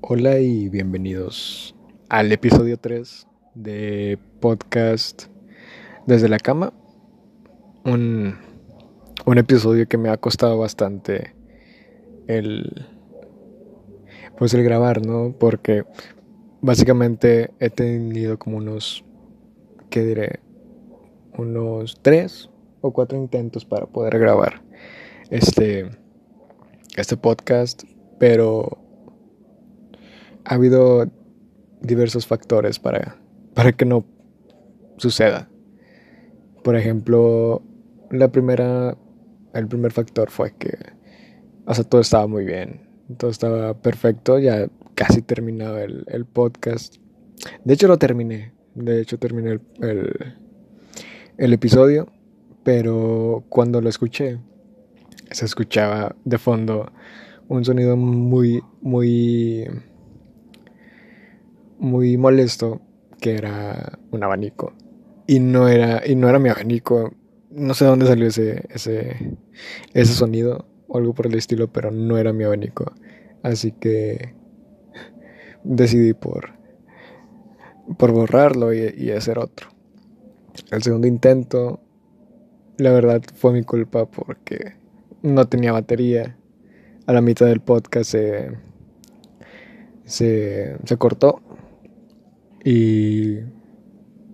Hola 0.00 0.38
y 0.38 0.68
bienvenidos 0.68 1.74
al 2.08 2.30
episodio 2.30 2.78
3 2.78 3.26
de 3.56 4.16
podcast 4.38 5.24
desde 6.06 6.28
la 6.28 6.38
cama. 6.38 6.72
Un, 7.84 8.36
un 9.26 9.38
episodio 9.38 9.88
que 9.88 9.98
me 9.98 10.08
ha 10.08 10.16
costado 10.16 10.56
bastante 10.56 11.34
el 12.28 12.86
pues 14.38 14.54
el 14.54 14.62
grabar, 14.62 15.04
¿no? 15.04 15.34
Porque 15.36 15.84
básicamente 16.60 17.50
he 17.58 17.68
tenido 17.68 18.38
como 18.38 18.58
unos 18.58 19.04
¿qué 19.90 20.04
diré? 20.04 20.38
unos 21.36 21.98
3 22.02 22.50
o 22.82 22.92
4 22.92 23.18
intentos 23.18 23.64
para 23.64 23.86
poder 23.86 24.16
grabar 24.20 24.62
este 25.30 25.90
este 26.96 27.16
podcast, 27.16 27.82
pero 28.20 28.87
ha 30.48 30.54
habido 30.54 31.06
diversos 31.82 32.26
factores 32.26 32.78
para, 32.78 33.18
para 33.54 33.72
que 33.72 33.84
no 33.84 34.06
suceda. 34.96 35.48
Por 36.64 36.74
ejemplo, 36.74 37.62
la 38.10 38.32
primera, 38.32 38.96
el 39.52 39.68
primer 39.68 39.92
factor 39.92 40.30
fue 40.30 40.54
que, 40.58 40.74
o 41.66 41.74
sea, 41.74 41.84
todo 41.84 42.00
estaba 42.00 42.26
muy 42.26 42.46
bien, 42.46 42.80
todo 43.18 43.30
estaba 43.30 43.74
perfecto, 43.74 44.38
ya 44.38 44.68
casi 44.94 45.20
terminaba 45.20 45.82
el, 45.82 46.04
el 46.08 46.24
podcast. 46.24 46.96
De 47.64 47.74
hecho, 47.74 47.86
lo 47.86 47.98
terminé, 47.98 48.54
de 48.74 49.02
hecho, 49.02 49.18
terminé 49.18 49.50
el, 49.50 49.60
el, 49.82 50.34
el 51.36 51.52
episodio, 51.52 52.10
pero 52.64 53.44
cuando 53.50 53.82
lo 53.82 53.90
escuché, 53.90 54.38
se 55.30 55.44
escuchaba 55.44 56.16
de 56.24 56.38
fondo 56.38 56.90
un 57.48 57.66
sonido 57.66 57.98
muy, 57.98 58.62
muy 58.80 59.68
muy 61.78 62.16
molesto 62.16 62.80
que 63.20 63.34
era 63.34 63.98
un 64.10 64.22
abanico. 64.22 64.72
Y 65.26 65.40
no 65.40 65.68
era, 65.68 66.06
y 66.06 66.14
no 66.14 66.28
era 66.28 66.38
mi 66.38 66.48
abanico. 66.48 67.14
No 67.50 67.74
sé 67.74 67.84
dónde 67.84 68.06
salió 68.06 68.26
ese, 68.26 68.64
ese, 68.70 69.36
ese 69.94 70.14
sonido 70.14 70.66
o 70.86 70.98
algo 70.98 71.14
por 71.14 71.26
el 71.26 71.34
estilo, 71.34 71.68
pero 71.72 71.90
no 71.90 72.16
era 72.16 72.32
mi 72.32 72.44
abanico. 72.44 72.92
Así 73.42 73.72
que 73.72 74.34
decidí 75.64 76.14
por, 76.14 76.54
por 77.98 78.12
borrarlo 78.12 78.72
y, 78.72 78.94
y 78.96 79.10
hacer 79.10 79.38
otro. 79.38 79.68
El 80.70 80.82
segundo 80.82 81.06
intento, 81.06 81.80
la 82.78 82.90
verdad, 82.90 83.22
fue 83.34 83.52
mi 83.52 83.62
culpa 83.62 84.06
porque 84.06 84.74
no 85.22 85.46
tenía 85.46 85.72
batería. 85.72 86.36
A 87.06 87.12
la 87.14 87.22
mitad 87.22 87.46
del 87.46 87.60
podcast 87.60 88.10
se, 88.10 88.50
se, 90.04 90.76
se 90.84 90.96
cortó 90.98 91.40
y, 92.70 93.38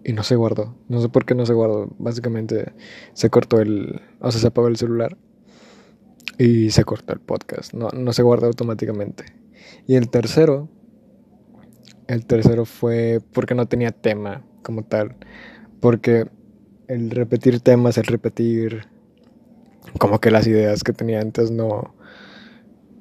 y 0.03 0.13
no 0.13 0.25
se 0.25 0.35
guardó. 0.35 0.75
No 0.89 1.01
sé 1.01 1.09
por 1.09 1.25
qué 1.25 1.37
no 1.37 1.47
se 1.47 1.53
guardó. 1.53 1.95
Básicamente 1.99 2.73
se 3.13 3.31
cortó 3.31 3.61
el... 3.61 4.01
O 4.19 4.33
sea, 4.33 4.41
se 4.41 4.49
apagó 4.49 4.67
el 4.67 4.77
celular. 4.77 5.17
Y 6.37 6.71
se 6.71 6.85
cortó 6.85 7.13
el 7.13 7.21
podcast. 7.21 7.75
No, 7.75 7.91
no 7.91 8.13
se 8.13 8.25
guardó 8.25 8.49
automáticamente. 8.49 9.25
Y 9.87 9.95
el 9.95 10.11
tercero... 10.11 10.69
El 12.09 12.27
tercero 12.27 12.65
fue 12.65 13.21
porque 13.33 13.55
no 13.55 13.67
tenía 13.67 13.93
tema 13.93 14.45
como 14.63 14.83
tal. 14.83 15.15
Porque 15.79 16.27
el 16.89 17.11
repetir 17.13 17.61
temas, 17.61 17.99
el 17.99 18.05
repetir 18.05 18.89
como 20.01 20.19
que 20.19 20.33
las 20.33 20.49
ideas 20.49 20.83
que 20.83 20.93
tenía 20.93 21.21
antes 21.21 21.53
no 21.53 21.95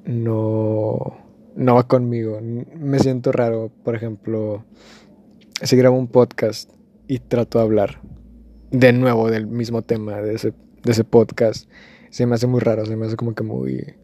no 0.06 1.18
no 1.56 1.74
va 1.74 1.86
conmigo. 1.86 2.40
Me 2.40 2.98
siento 2.98 3.32
raro, 3.32 3.70
por 3.82 3.94
ejemplo, 3.94 4.64
si 5.62 5.76
grabo 5.76 5.98
un 5.98 6.08
podcast 6.08 6.70
y 7.06 7.18
trato 7.18 7.58
de 7.58 7.64
hablar 7.64 8.00
de 8.70 8.92
nuevo 8.92 9.30
del 9.30 9.46
mismo 9.46 9.82
tema 9.82 10.20
de 10.20 10.34
ese, 10.34 10.52
de 10.82 10.92
ese 10.92 11.04
podcast, 11.04 11.68
se 12.10 12.26
me 12.26 12.34
hace 12.34 12.46
muy 12.46 12.60
raro, 12.60 12.84
se 12.86 12.96
me 12.96 13.06
hace 13.06 13.16
como 13.16 13.34
que 13.34 13.42
muy, 13.42 13.94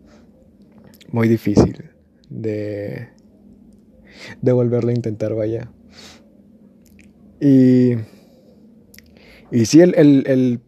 muy 1.11 1.29
difícil 1.29 1.91
de, 2.29 3.09
de 4.41 4.53
volverlo 4.53 4.91
a 4.91 4.95
intentar, 4.95 5.35
vaya. 5.35 5.71
Y, 7.41 7.95
y 9.51 9.67
sí, 9.67 9.81
el, 9.81 9.95
el, 9.97 10.25
el 10.27 10.61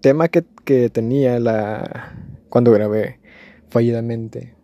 tema 0.00 0.28
que, 0.28 0.44
que 0.64 0.90
tenía 0.90 1.38
la, 1.38 2.16
cuando 2.48 2.72
grabé 2.72 3.20
fallidamente 3.68 4.54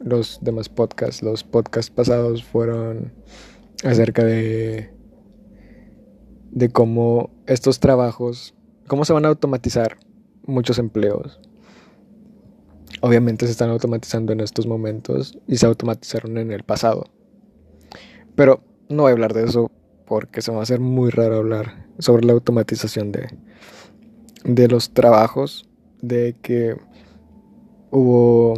los 0.00 0.38
demás 0.42 0.68
podcasts, 0.68 1.22
los 1.22 1.44
podcasts 1.44 1.90
pasados 1.90 2.44
fueron 2.44 3.12
acerca 3.84 4.24
de 4.24 4.90
de 6.50 6.68
cómo 6.68 7.30
estos 7.46 7.80
trabajos, 7.80 8.54
cómo 8.86 9.04
se 9.04 9.12
van 9.12 9.24
a 9.24 9.28
automatizar 9.28 9.98
muchos 10.46 10.78
empleos. 10.78 11.40
Obviamente 13.00 13.46
se 13.46 13.52
están 13.52 13.70
automatizando 13.70 14.32
en 14.32 14.40
estos 14.40 14.66
momentos 14.66 15.38
y 15.46 15.56
se 15.56 15.66
automatizaron 15.66 16.38
en 16.38 16.50
el 16.50 16.64
pasado. 16.64 17.04
Pero 18.34 18.62
no 18.88 19.02
voy 19.02 19.10
a 19.10 19.12
hablar 19.12 19.34
de 19.34 19.44
eso 19.44 19.70
porque 20.06 20.42
se 20.42 20.50
me 20.50 20.56
va 20.56 20.62
a 20.62 20.64
hacer 20.64 20.80
muy 20.80 21.10
raro 21.10 21.36
hablar 21.36 21.86
sobre 21.98 22.24
la 22.24 22.32
automatización 22.32 23.12
de, 23.12 23.28
de 24.44 24.68
los 24.68 24.90
trabajos, 24.94 25.68
de 26.00 26.34
que 26.40 26.76
hubo, 27.90 28.54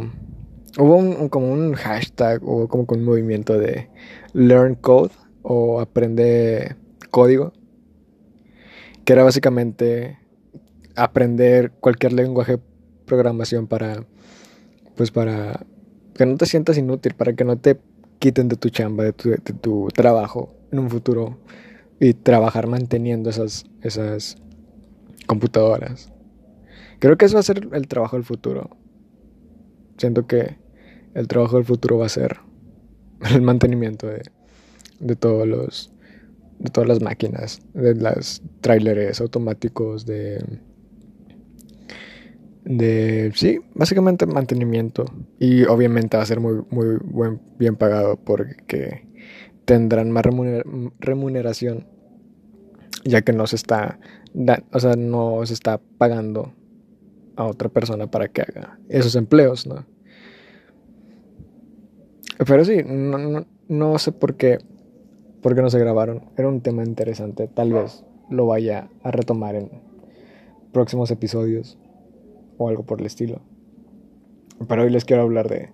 hubo 0.77 0.95
un, 0.95 1.29
como 1.29 1.51
un 1.51 1.73
hashtag, 1.73 2.41
hubo 2.43 2.67
como 2.67 2.85
un 2.89 3.03
movimiento 3.03 3.57
de 3.57 3.89
learn 4.33 4.75
code 4.75 5.11
o 5.43 5.81
aprende 5.81 6.75
código 7.09 7.51
que 9.05 9.13
era 9.13 9.23
básicamente 9.23 10.19
aprender 10.95 11.71
cualquier 11.79 12.13
lenguaje 12.13 12.53
de 12.53 12.59
programación 13.05 13.67
para, 13.67 14.05
pues 14.95 15.11
para 15.11 15.65
que 16.13 16.25
no 16.25 16.37
te 16.37 16.45
sientas 16.45 16.77
inútil, 16.77 17.13
para 17.15 17.33
que 17.33 17.43
no 17.43 17.57
te 17.57 17.79
quiten 18.19 18.47
de 18.47 18.55
tu 18.55 18.69
chamba, 18.69 19.03
de 19.03 19.13
tu, 19.13 19.29
de 19.29 19.37
tu 19.37 19.87
trabajo 19.93 20.53
en 20.71 20.79
un 20.79 20.89
futuro 20.89 21.39
y 21.99 22.13
trabajar 22.13 22.67
manteniendo 22.67 23.29
esas, 23.29 23.65
esas 23.81 24.37
computadoras. 25.27 26.11
Creo 26.99 27.17
que 27.17 27.25
eso 27.25 27.35
va 27.35 27.39
a 27.39 27.43
ser 27.43 27.67
el 27.71 27.87
trabajo 27.87 28.15
del 28.15 28.25
futuro. 28.25 28.69
Siento 29.97 30.27
que 30.27 30.57
el 31.13 31.27
trabajo 31.27 31.57
del 31.57 31.65
futuro 31.65 31.97
va 31.97 32.05
a 32.05 32.09
ser 32.09 32.37
el 33.33 33.41
mantenimiento 33.41 34.07
de, 34.07 34.23
de 34.99 35.15
todos 35.15 35.47
los 35.47 35.90
de 36.61 36.69
todas 36.69 36.87
las 36.87 37.01
máquinas, 37.01 37.59
de 37.73 37.95
las 37.95 38.43
tráileres 38.61 39.19
automáticos, 39.19 40.05
de, 40.05 40.43
de, 42.63 43.31
sí, 43.33 43.59
básicamente 43.73 44.27
mantenimiento. 44.27 45.05
Y 45.39 45.63
obviamente 45.63 46.17
va 46.17 46.23
a 46.23 46.27
ser 46.27 46.39
muy, 46.39 46.61
muy 46.69 46.97
buen, 47.03 47.41
bien 47.57 47.75
pagado 47.75 48.17
porque 48.17 49.07
tendrán 49.65 50.11
más 50.11 50.23
remuneración, 50.99 51.87
ya 53.05 53.23
que 53.23 53.33
no 53.33 53.47
se 53.47 53.55
está, 53.55 53.99
o 54.71 54.79
sea, 54.79 54.95
no 54.95 55.43
se 55.45 55.55
está 55.55 55.81
pagando 55.97 56.53
a 57.37 57.45
otra 57.45 57.69
persona 57.69 58.05
para 58.05 58.27
que 58.27 58.43
haga 58.43 58.79
esos 58.87 59.15
empleos, 59.15 59.65
¿no? 59.65 59.85
Pero 62.45 62.65
sí, 62.65 62.83
no, 62.85 63.17
no, 63.17 63.45
no 63.67 63.97
sé 63.97 64.11
por 64.11 64.35
qué 64.35 64.59
¿Por 65.41 65.55
qué 65.55 65.61
no 65.61 65.69
se 65.69 65.79
grabaron? 65.79 66.25
Era 66.37 66.47
un 66.47 66.61
tema 66.61 66.83
interesante. 66.83 67.47
Tal 67.47 67.73
vez 67.73 68.05
lo 68.29 68.45
vaya 68.45 68.89
a 69.03 69.11
retomar 69.11 69.55
en 69.55 69.69
próximos 70.71 71.09
episodios 71.09 71.79
o 72.57 72.69
algo 72.69 72.83
por 72.83 72.99
el 72.99 73.07
estilo. 73.07 73.41
Pero 74.67 74.83
hoy 74.83 74.91
les 74.91 75.03
quiero 75.05 75.23
hablar 75.23 75.49
de, 75.49 75.69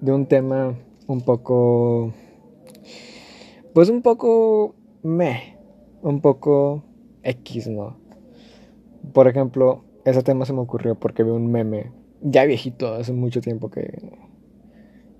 de 0.00 0.12
un 0.12 0.26
tema 0.26 0.74
un 1.06 1.20
poco... 1.20 2.14
Pues 3.74 3.90
un 3.90 4.02
poco... 4.02 4.74
Me. 5.02 5.58
Un 6.02 6.20
poco 6.20 6.84
X, 7.22 7.68
¿no? 7.68 7.98
Por 9.12 9.28
ejemplo, 9.28 9.84
ese 10.04 10.22
tema 10.22 10.46
se 10.46 10.54
me 10.54 10.60
ocurrió 10.60 10.94
porque 10.94 11.22
vi 11.22 11.30
un 11.30 11.50
meme, 11.50 11.92
ya 12.22 12.44
viejito, 12.44 12.94
hace 12.94 13.12
mucho 13.12 13.40
tiempo 13.40 13.70
que, 13.70 14.10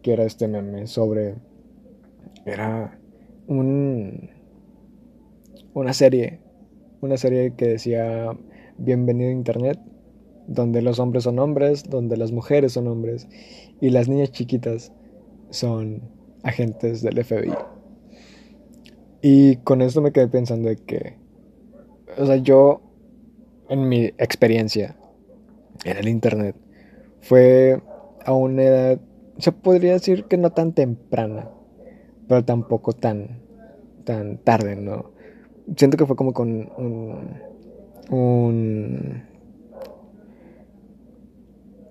que 0.01 0.13
era 0.15 0.25
este 0.25 0.49
meme 0.49 0.87
sobre... 0.87 1.35
Era 2.47 2.99
un, 3.59 4.31
una 5.75 5.93
serie, 5.93 6.41
una 7.01 7.17
serie 7.17 7.55
que 7.55 7.69
decía 7.69 8.37
Bienvenido 8.79 9.31
a 9.31 9.33
Internet, 9.33 9.79
donde 10.47 10.83
los 10.83 10.99
hombres 10.99 11.25
son 11.25 11.39
hombres, 11.39 11.85
donde 11.89 12.17
las 12.17 12.33
mujeres 12.33 12.73
son 12.73 12.89
hombres 12.89 13.29
y 13.81 13.91
las 13.91 14.09
niñas 14.09 14.33
chiquitas 14.33 14.93
son 15.51 16.03
agentes 16.43 17.03
del 17.03 17.23
FBI. 17.25 17.53
Y 19.21 19.57
con 19.57 19.83
esto 19.83 20.03
me 20.03 20.13
quedé 20.13 20.29
pensando 20.29 20.69
de 20.69 20.77
que, 20.77 21.17
o 22.19 22.27
sea, 22.27 22.37
yo, 22.37 22.83
en 23.69 23.89
mi 23.89 24.07
experiencia 24.19 24.97
en 25.85 25.97
el 25.97 26.09
Internet, 26.09 26.57
fue 27.21 27.81
a 28.25 28.33
una 28.33 28.63
edad, 28.63 29.01
se 29.39 29.53
podría 29.53 29.93
decir 29.93 30.25
que 30.25 30.37
no 30.37 30.51
tan 30.51 30.73
temprana, 30.73 31.51
pero 32.29 32.45
tampoco 32.45 32.93
tan, 32.93 33.42
tan 34.05 34.39
tarde, 34.39 34.77
¿no? 34.77 35.13
Siento 35.77 35.97
que 35.97 36.07
fue 36.07 36.17
como 36.17 36.33
con 36.33 36.71
un, 36.77 37.41
un 38.11 39.23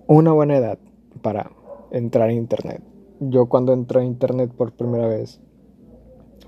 una 0.07 0.33
buena 0.33 0.57
edad 0.57 0.77
para 1.21 1.51
entrar 1.91 2.29
a 2.29 2.33
internet. 2.33 2.81
Yo 3.21 3.47
cuando 3.47 3.71
entré 3.71 4.01
a 4.01 4.03
internet 4.03 4.51
por 4.51 4.73
primera 4.73 5.07
vez 5.07 5.39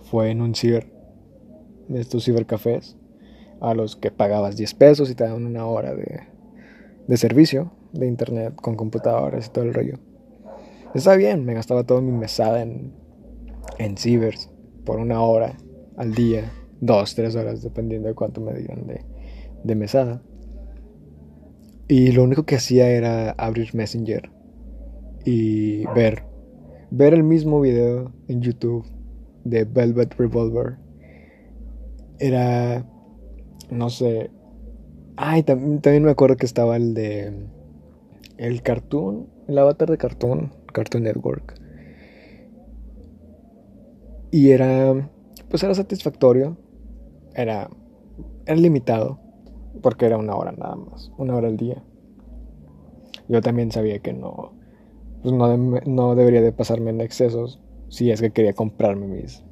fue 0.03 0.31
en 0.31 0.41
un 0.41 0.53
ciber, 0.53 0.91
de 1.87 2.01
estos 2.01 2.25
cibercafés, 2.25 2.97
a 3.61 3.73
los 3.73 3.95
que 3.95 4.11
pagabas 4.11 4.57
10 4.57 4.73
pesos 4.73 5.09
y 5.09 5.15
te 5.15 5.23
daban 5.23 5.45
una 5.45 5.65
hora 5.65 5.95
de, 5.95 6.23
de 7.07 7.17
servicio 7.17 7.71
de 7.93 8.07
internet 8.07 8.53
con 8.55 8.75
computadoras 8.75 9.47
y 9.47 9.49
todo 9.49 9.63
el 9.63 9.73
rollo. 9.73 9.99
Está 10.93 11.15
bien, 11.15 11.45
me 11.45 11.53
gastaba 11.53 11.85
toda 11.85 12.01
mi 12.01 12.11
mesada 12.11 12.61
en, 12.61 12.93
en 13.77 13.97
cibers 13.97 14.52
por 14.85 14.99
una 14.99 15.21
hora 15.21 15.57
al 15.97 16.13
día, 16.13 16.51
dos, 16.81 17.15
tres 17.15 17.35
horas, 17.35 17.61
dependiendo 17.61 18.07
de 18.07 18.15
cuánto 18.15 18.41
me 18.41 18.53
dieran 18.53 18.87
de, 18.87 19.05
de 19.63 19.75
mesada. 19.75 20.21
Y 21.87 22.11
lo 22.11 22.23
único 22.23 22.43
que 22.43 22.55
hacía 22.55 22.89
era 22.89 23.31
abrir 23.31 23.75
Messenger 23.75 24.31
y 25.25 25.85
ver, 25.87 26.23
ver 26.91 27.13
el 27.13 27.23
mismo 27.23 27.61
video 27.61 28.11
en 28.27 28.41
YouTube 28.41 28.85
de 29.43 29.65
Velvet 29.65 30.15
Revolver. 30.15 30.77
Era, 32.19 32.85
no 33.69 33.89
sé, 33.89 34.31
ay, 35.17 35.43
también, 35.43 35.81
también 35.81 36.03
me 36.03 36.11
acuerdo 36.11 36.37
que 36.37 36.45
estaba 36.45 36.77
el 36.77 36.93
de 36.93 37.33
el 38.37 38.61
cartoon, 38.61 39.27
el 39.47 39.57
avatar 39.57 39.89
de 39.89 39.97
cartoon, 39.97 40.51
Cartoon 40.73 41.03
Network. 41.03 41.62
Y 44.33 44.49
era, 44.49 45.11
pues 45.47 45.61
era 45.61 45.75
satisfactorio, 45.75 46.57
era, 47.35 47.69
era 48.47 48.55
limitado, 48.55 49.19
porque 49.83 50.07
era 50.07 50.17
una 50.17 50.35
hora 50.35 50.51
nada 50.53 50.75
más, 50.75 51.11
una 51.19 51.35
hora 51.35 51.49
al 51.49 51.55
día. 51.55 51.83
Yo 53.27 53.41
también 53.41 53.71
sabía 53.71 53.99
que 53.99 54.11
no, 54.11 54.53
pues 55.21 55.35
no, 55.35 55.55
no 55.55 56.15
debería 56.15 56.41
de 56.41 56.51
pasarme 56.51 56.89
en 56.89 57.01
excesos 57.01 57.59
si 57.89 58.09
es 58.09 58.21
que 58.21 58.31
quería 58.31 58.53
comprarme 58.53 59.05
mis, 59.05 59.43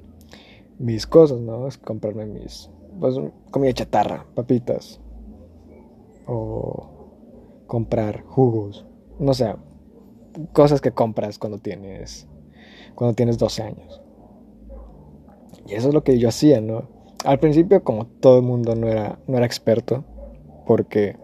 mis 0.80 1.06
cosas, 1.06 1.40
¿no? 1.42 1.68
Es 1.68 1.78
comprarme 1.78 2.26
mis, 2.26 2.72
pues 3.00 3.18
comida 3.52 3.74
chatarra, 3.74 4.26
papitas, 4.34 5.00
o 6.26 6.90
comprar 7.68 8.24
jugos, 8.24 8.88
no 9.20 9.36
sé, 9.36 9.54
cosas 10.54 10.82
que 10.82 10.92
compras 10.92 11.38
cuando 11.38 11.60
tienes, 11.60 12.28
cuando 12.96 13.14
tienes 13.14 13.38
12 13.38 13.62
años. 13.62 14.02
Y 15.72 15.76
eso 15.76 15.88
es 15.88 15.94
lo 15.94 16.04
que 16.04 16.20
yo 16.20 16.28
hacía, 16.28 16.60
¿no? 16.60 16.84
Al 17.24 17.40
principio, 17.40 17.82
como 17.84 18.06
todo 18.06 18.40
el 18.40 18.44
mundo 18.44 18.76
no 18.76 18.88
era, 18.88 19.20
no 19.28 19.38
era 19.38 19.46
experto, 19.46 20.04
porque 20.66 21.16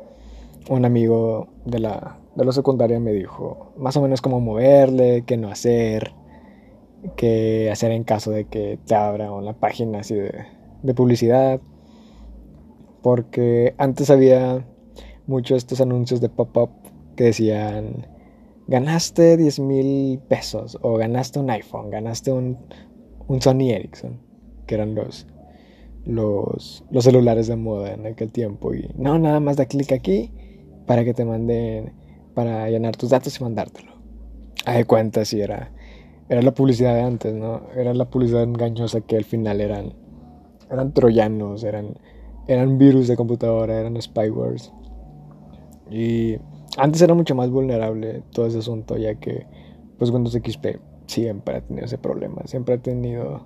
un 0.70 0.86
amigo 0.86 1.50
de 1.66 1.80
la, 1.80 2.18
de 2.36 2.46
la 2.46 2.52
secundaria 2.54 3.00
me 3.00 3.12
dijo 3.12 3.74
más 3.78 3.98
o 3.98 4.02
menos 4.02 4.22
cómo 4.22 4.40
moverle, 4.40 5.24
qué 5.26 5.36
no 5.36 5.50
hacer, 5.50 6.14
qué 7.18 7.70
hacer 7.72 7.92
en 7.92 8.06
caso 8.06 8.32
de 8.32 8.46
que 8.46 8.80
te 8.86 8.96
abra 8.96 9.34
una 9.34 9.54
página 9.54 10.00
así 10.00 10.16
de, 10.16 10.46
de 10.82 10.94
publicidad. 10.94 11.60
Porque 13.02 13.76
antes 13.78 14.10
había 14.10 14.66
muchos 15.26 15.58
estos 15.58 15.82
anuncios 15.82 16.22
de 16.22 16.30
pop-up 16.30 16.70
que 17.18 17.26
decían, 17.26 18.08
ganaste 18.68 19.36
10 19.36 19.60
mil 19.60 20.20
pesos 20.20 20.78
o 20.82 20.96
ganaste 20.96 21.40
un 21.40 21.50
iPhone, 21.50 21.90
ganaste 21.90 22.32
un, 22.32 22.58
un 23.28 23.42
Sony 23.42 23.72
Ericsson, 23.72 24.27
que 24.68 24.76
eran 24.76 24.94
los, 24.94 25.26
los, 26.06 26.84
los 26.92 27.04
celulares 27.04 27.48
de 27.48 27.56
moda 27.56 27.94
en 27.94 28.06
aquel 28.06 28.32
tiempo. 28.32 28.74
Y 28.74 28.90
no, 28.96 29.18
nada 29.18 29.40
más 29.40 29.58
da 29.58 29.66
clic 29.66 29.92
aquí 29.92 30.32
para 30.86 31.04
que 31.04 31.14
te 31.14 31.26
manden, 31.26 31.94
para 32.36 32.70
llenar 32.70 32.96
tus 32.96 33.10
datos 33.10 33.40
y 33.40 33.44
mandártelo. 33.44 33.92
De 34.66 34.86
cuenta 34.86 35.26
si 35.26 35.42
era, 35.42 35.72
era 36.30 36.42
la 36.42 36.54
publicidad 36.54 36.94
de 36.94 37.02
antes, 37.02 37.34
¿no? 37.34 37.70
Era 37.76 37.94
la 37.94 38.10
publicidad 38.10 38.44
engañosa 38.44 39.02
que 39.02 39.18
al 39.18 39.24
final 39.24 39.62
eran, 39.62 39.94
eran 40.70 40.94
troyanos, 40.94 41.64
eran, 41.64 41.98
eran 42.48 42.78
virus 42.78 43.08
de 43.08 43.16
computadora, 43.16 43.80
eran 43.80 44.02
spywares. 44.02 44.74
Y 45.90 46.38
antes 46.78 47.02
era 47.02 47.14
mucho 47.14 47.34
más 47.34 47.50
vulnerable 47.50 48.24
todo 48.32 48.46
ese 48.46 48.60
asunto, 48.60 48.98
ya 48.98 49.16
que 49.16 49.46
pues 49.98 50.12
Windows 50.12 50.34
XP 50.34 50.80
siempre 51.06 51.56
ha 51.56 51.62
tenido 51.62 51.86
ese 51.86 51.98
problema, 51.98 52.42
siempre 52.46 52.76
ha 52.76 52.78
tenido 52.78 53.46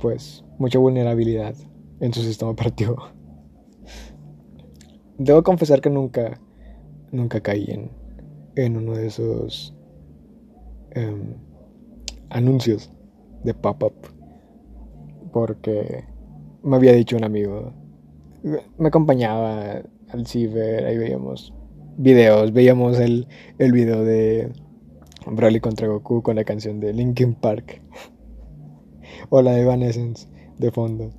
pues 0.00 0.44
mucha 0.58 0.78
vulnerabilidad 0.78 1.54
en 2.00 2.12
su 2.12 2.22
sistema 2.22 2.50
operativo. 2.50 2.96
Debo 5.18 5.42
confesar 5.42 5.80
que 5.80 5.90
nunca, 5.90 6.40
nunca 7.10 7.40
caí 7.40 7.66
en, 7.68 7.90
en 8.54 8.76
uno 8.76 8.94
de 8.94 9.06
esos 9.06 9.74
em, 10.92 11.34
anuncios 12.30 12.92
de 13.44 13.54
pop-up. 13.54 13.94
Porque 15.32 16.04
me 16.62 16.76
había 16.76 16.92
dicho 16.92 17.16
un 17.16 17.24
amigo, 17.24 17.72
me 18.42 18.88
acompañaba 18.88 19.82
al 20.08 20.26
ciber, 20.26 20.86
ahí 20.86 20.96
veíamos 20.96 21.52
videos, 21.96 22.52
veíamos 22.52 22.98
el, 22.98 23.26
el 23.58 23.72
video 23.72 24.04
de 24.04 24.52
Broly 25.26 25.60
contra 25.60 25.88
Goku 25.88 26.22
con 26.22 26.36
la 26.36 26.44
canción 26.44 26.80
de 26.80 26.92
Linkin 26.92 27.34
Park 27.34 27.82
o 29.28 29.42
la 29.42 29.58
Evanescence 29.58 30.28
de 30.58 30.70
fondo. 30.70 31.10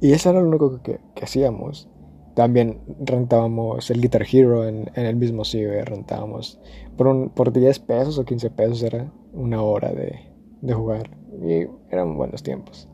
Y 0.00 0.12
eso 0.12 0.30
era 0.30 0.40
lo 0.40 0.48
único 0.48 0.82
que, 0.82 1.00
que 1.14 1.24
hacíamos. 1.24 1.88
También 2.34 2.80
rentábamos 3.00 3.90
el 3.90 4.00
Guitar 4.00 4.26
Hero 4.30 4.68
en, 4.68 4.90
en 4.94 5.06
el 5.06 5.16
mismo 5.16 5.44
ciber, 5.44 5.88
rentábamos 5.88 6.60
por, 6.96 7.06
un, 7.06 7.30
por 7.30 7.52
10 7.52 7.78
pesos 7.80 8.18
o 8.18 8.24
15 8.24 8.50
pesos 8.50 8.82
era 8.82 9.10
una 9.32 9.62
hora 9.62 9.92
de, 9.92 10.20
de 10.60 10.74
jugar. 10.74 11.10
Y 11.42 11.66
eran 11.90 12.16
buenos 12.16 12.42
tiempos. 12.42 12.88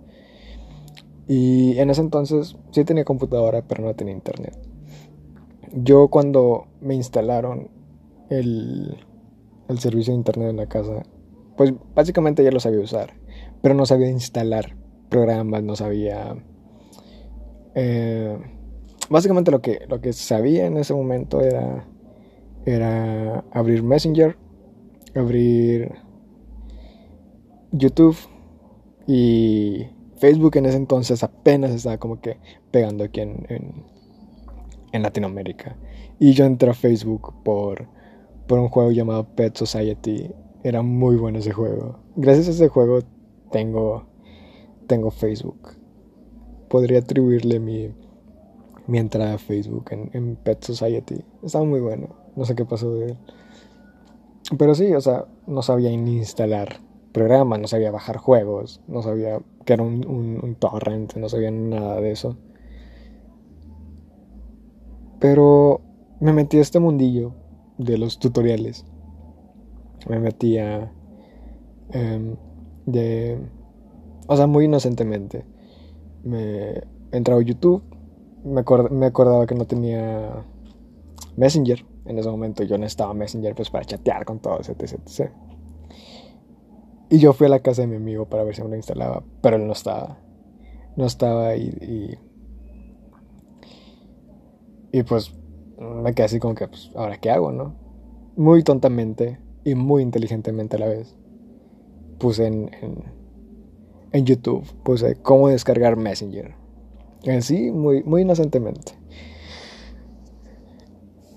Y 1.29 1.79
en 1.79 1.91
ese 1.91 2.01
entonces 2.01 2.57
sí 2.71 2.85
tenía 2.85 3.05
computadora, 3.05 3.63
pero 3.63 3.85
no 3.85 3.95
tenía 3.95 4.15
internet. 4.15 4.57
Yo 5.73 6.09
cuando 6.09 6.67
me 6.81 6.95
instalaron 6.95 7.71
el, 8.29 8.99
el 9.69 9.79
servicio 9.79 10.13
de 10.13 10.19
internet 10.19 10.51
en 10.51 10.57
la 10.57 10.69
casa, 10.69 11.03
pues 11.57 11.73
básicamente 11.95 12.45
ya 12.45 12.51
lo 12.51 12.61
sabía 12.61 12.81
usar, 12.81 13.15
pero 13.63 13.75
no 13.75 13.87
sabía 13.87 14.11
instalar 14.11 14.77
programas, 15.09 15.63
no 15.63 15.77
sabía... 15.77 16.37
Eh, 17.75 18.37
básicamente 19.09 19.51
lo 19.51 19.63
que, 19.63 19.81
lo 19.89 20.01
que 20.01 20.13
sabía 20.13 20.67
en 20.67 20.77
ese 20.77 20.93
momento 20.93 21.41
era, 21.41 21.87
era 22.67 23.45
abrir 23.53 23.83
Messenger, 23.83 24.37
abrir 25.15 25.93
YouTube 27.71 28.17
y 29.07 29.87
Facebook 30.19 30.57
en 30.57 30.67
ese 30.67 30.77
entonces 30.77 31.23
apenas 31.23 31.71
estaba 31.71 31.99
como 31.99 32.21
que 32.21 32.39
pegando 32.71 33.05
aquí 33.05 33.21
en, 33.21 33.47
en 34.93 35.03
Latinoamérica. 35.03 35.77
Y 36.19 36.33
yo 36.35 36.45
entré 36.45 36.71
a 36.71 36.75
Facebook 36.75 37.35
por, 37.43 37.89
por 38.47 38.59
un 38.59 38.69
juego 38.69 38.93
llamado 38.93 39.35
Pet 39.35 39.57
Society. 39.57 40.31
Era 40.63 40.83
muy 40.83 41.17
bueno 41.17 41.39
ese 41.39 41.53
juego. 41.53 41.99
Gracias 42.15 42.49
a 42.49 42.51
ese 42.53 42.69
juego 42.69 43.01
tengo, 43.53 44.07
tengo 44.89 45.11
Facebook. 45.11 45.77
Podría 46.69 46.99
atribuirle 46.99 47.61
mi, 47.61 47.95
mi 48.89 48.99
entrada 48.99 49.35
a 49.35 49.39
Facebook 49.39 49.87
en, 49.93 50.11
en 50.13 50.37
Pet 50.37 50.63
Society. 50.65 51.25
Estaba 51.43 51.65
muy 51.65 51.81
bueno. 51.81 52.17
No 52.35 52.45
sé 52.45 52.55
qué 52.55 52.65
pasó 52.65 52.93
de 52.95 53.11
él. 53.11 53.19
Pero 54.59 54.75
sí, 54.75 54.93
o 54.93 55.01
sea, 55.01 55.27
no 55.47 55.63
sabía 55.63 55.93
instalar 55.93 56.81
programas, 57.13 57.61
no 57.61 57.69
sabía 57.69 57.91
bajar 57.91 58.17
juegos, 58.17 58.81
no 58.89 59.03
sabía 59.03 59.39
que 59.65 59.75
era 59.75 59.83
un, 59.83 60.07
un, 60.07 60.41
un 60.43 60.55
torrent, 60.57 61.15
no 61.15 61.29
sabía 61.29 61.51
nada 61.51 62.01
de 62.01 62.11
eso. 62.11 62.37
Pero 65.21 65.83
me 66.21 66.33
metí 66.33 66.59
a 66.59 66.63
este 66.63 66.81
mundillo 66.81 67.35
de 67.79 67.99
los 67.99 68.19
tutoriales. 68.19 68.85
Me 70.09 70.19
metí 70.19 70.59
a... 70.59 70.93
Em, 71.91 72.37
de... 72.87 73.39
O 74.27 74.37
sea, 74.37 74.47
muy 74.47 74.67
inocentemente. 74.67 75.45
Me 76.23 76.83
entraba 77.11 77.41
a 77.41 77.45
YouTube. 77.45 77.83
Me, 78.45 78.63
me 78.91 79.07
acordaba 79.07 79.47
que 79.47 79.55
no 79.55 79.67
tenía 79.67 80.45
Messenger. 81.37 81.85
En 82.05 82.19
ese 82.19 82.29
momento 82.29 82.65
yo 82.65 82.79
no 82.79 82.87
estaba 82.87 83.15
Messenger 83.15 83.55
pues 83.55 83.71
para 83.71 83.85
chatear 83.85 84.25
con 84.25 84.41
todos, 84.41 84.69
etc, 84.69 84.99
etc. 85.05 85.31
Y 87.11 87.19
yo 87.19 87.33
fui 87.33 87.47
a 87.47 87.51
la 87.51 87.61
casa 87.61 87.83
de 87.83 87.89
mi 87.89 87.97
amigo 87.97 88.27
para 88.27 88.43
ver 88.43 88.55
si 88.55 88.63
me 88.63 88.71
lo 88.71 88.77
instalaba, 88.77 89.23
pero 89.41 89.57
él 89.57 89.67
no 89.67 89.73
estaba. 89.73 90.19
No 90.97 91.07
estaba 91.07 91.49
ahí 91.49 91.69
y 91.81 92.33
y 94.93 95.03
pues 95.03 95.35
me 95.79 96.15
quedé 96.15 96.27
así 96.27 96.39
como 96.39 96.55
que, 96.55 96.69
pues, 96.69 96.91
¿ahora 96.95 97.17
qué 97.19 97.31
hago, 97.31 97.51
no? 97.51 97.75
Muy 98.37 98.63
tontamente 98.63 99.41
y 99.65 99.75
muy 99.75 100.03
inteligentemente 100.03 100.77
a 100.77 100.81
la 100.81 100.87
vez. 100.87 101.17
Puse 102.23 102.47
en, 102.47 102.71
en 104.13 104.27
YouTube 104.27 104.65
puse 104.85 105.17
cómo 105.17 105.49
descargar 105.49 105.97
Messenger. 105.97 106.55
Así, 107.29 107.71
muy, 107.71 108.03
muy 108.05 108.23
inocentemente. 108.23 108.93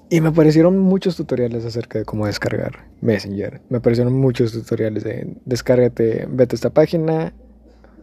Y 0.10 0.22
me 0.22 0.30
aparecieron 0.30 0.78
muchos 0.78 1.16
tutoriales 1.16 1.66
acerca 1.66 2.00
de 2.00 2.06
cómo 2.06 2.28
descargar 2.28 2.88
Messenger. 3.02 3.62
Me 3.70 3.80
aparecieron 3.80 4.14
muchos 4.14 4.52
tutoriales 4.52 5.04
de 5.04 5.36
descárgate, 5.46 6.28
vete 6.30 6.54
a 6.54 6.58
esta 6.58 6.70
página, 6.70 7.34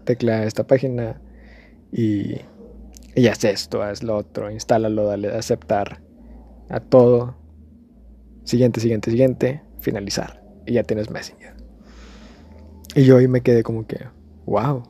tecla 0.04 0.44
esta 0.44 0.66
página 0.66 1.20
y, 1.92 2.40
y 3.14 3.26
haz 3.28 3.44
esto, 3.44 3.82
haz 3.82 4.02
lo 4.02 4.16
otro, 4.16 4.50
instálalo, 4.50 5.04
dale 5.04 5.28
aceptar 5.28 6.02
a 6.68 6.80
todo. 6.80 7.36
Siguiente, 8.44 8.80
siguiente, 8.80 9.10
siguiente, 9.10 9.62
finalizar. 9.78 10.42
Y 10.66 10.74
ya 10.74 10.82
tienes 10.82 11.10
Messenger. 11.10 11.61
Y 12.94 13.04
yo 13.04 13.16
ahí 13.16 13.28
me 13.28 13.40
quedé 13.40 13.62
como 13.62 13.86
que, 13.86 14.06
wow. 14.46 14.82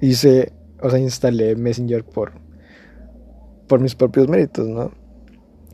Hice, 0.00 0.52
o 0.80 0.90
sea, 0.90 0.98
instalé 0.98 1.56
Messenger 1.56 2.04
por, 2.04 2.32
por 3.68 3.80
mis 3.80 3.94
propios 3.94 4.28
méritos, 4.28 4.68
¿no? 4.68 4.92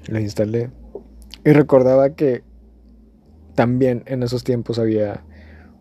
Lo 0.08 0.18
instalé. 0.20 0.70
Y 1.44 1.52
recordaba 1.52 2.10
que 2.10 2.42
también 3.54 4.02
en 4.06 4.22
esos 4.22 4.44
tiempos 4.44 4.78
había 4.78 5.24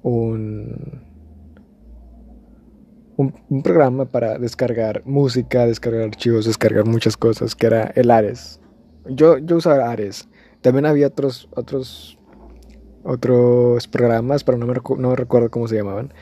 un, 0.04 1.02
un, 3.18 3.64
programa 3.64 4.06
para 4.06 4.38
descargar 4.38 5.04
música, 5.06 5.66
descargar 5.66 6.04
archivos, 6.04 6.46
descargar 6.46 6.86
muchas 6.86 7.18
cosas, 7.18 7.56
que 7.56 7.68
era 7.68 7.92
el 7.96 8.12
Ares. 8.12 8.60
Yo, 9.06 9.38
yo 9.38 9.58
usaba 9.58 9.90
Ares. 9.90 10.30
También 10.62 10.86
había 10.86 11.08
otros, 11.08 11.50
otros, 11.56 12.19
otros 13.10 13.88
programas, 13.88 14.44
pero 14.44 14.58
no 14.58 14.68
me, 14.68 14.76
no 14.98 15.16
recuerdo 15.16 15.50
cómo 15.50 15.68
se 15.68 15.76
llamaban. 15.76 16.14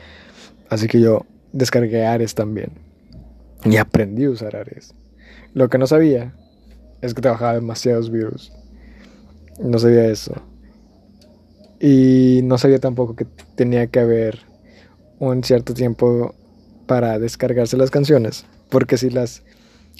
Así 0.68 0.88
que 0.88 1.00
yo 1.00 1.26
descargué 1.52 2.06
Ares 2.06 2.34
también. 2.34 2.72
Y 3.64 3.76
aprendí 3.76 4.24
a 4.24 4.30
usar 4.30 4.56
Ares. 4.56 4.94
Lo 5.54 5.68
que 5.68 5.78
no 5.78 5.86
sabía 5.86 6.34
es 7.02 7.14
que 7.14 7.22
trabajaba 7.22 7.54
demasiados 7.54 8.10
virus. 8.10 8.52
No 9.60 9.78
sabía 9.78 10.06
eso. 10.06 10.34
Y 11.80 12.40
no 12.44 12.58
sabía 12.58 12.78
tampoco 12.78 13.14
que 13.16 13.26
tenía 13.54 13.86
que 13.86 14.00
haber 14.00 14.40
un 15.18 15.44
cierto 15.44 15.74
tiempo 15.74 16.34
para 16.86 17.18
descargarse 17.18 17.76
las 17.76 17.90
canciones. 17.90 18.46
Porque 18.70 18.96
si 18.96 19.10
las 19.10 19.42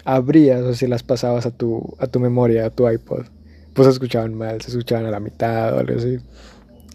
abrías 0.04 0.62
o 0.62 0.74
si 0.74 0.86
las 0.86 1.02
pasabas 1.02 1.46
a 1.46 1.50
tu, 1.50 1.96
a 1.98 2.06
tu 2.06 2.20
memoria, 2.20 2.66
a 2.66 2.70
tu 2.70 2.88
iPod, 2.88 3.26
pues 3.74 3.86
se 3.86 3.92
escuchaban 3.92 4.34
mal, 4.34 4.60
se 4.60 4.70
escuchaban 4.70 5.06
a 5.06 5.10
la 5.10 5.20
mitad 5.20 5.74
o 5.74 5.80
algo 5.80 5.96
así. 5.96 6.18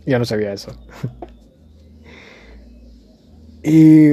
Ya 0.06 0.20
no 0.20 0.26
sabía 0.26 0.54
eso. 0.54 0.72
y 3.64 4.12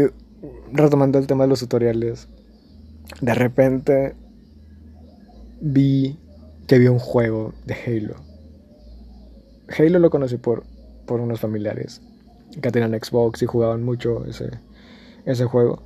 retomando 0.73 1.19
el 1.19 1.27
tema 1.27 1.45
de 1.45 1.49
los 1.49 1.61
tutoriales, 1.61 2.29
de 3.21 3.35
repente 3.35 4.15
vi 5.61 6.19
que 6.67 6.77
había 6.77 6.93
un 6.93 6.99
juego 6.99 7.53
de 7.67 7.75
Halo. 7.75 8.17
Halo 9.77 9.99
lo 9.99 10.11
conocí 10.11 10.37
por, 10.37 10.65
por 11.07 11.21
unos 11.21 11.41
familiares 11.41 12.01
que 12.61 12.71
tenían 12.71 12.93
Xbox 12.93 13.43
y 13.43 13.47
jugaban 13.47 13.83
mucho 13.83 14.25
ese, 14.27 14.51
ese 15.25 15.45
juego. 15.45 15.83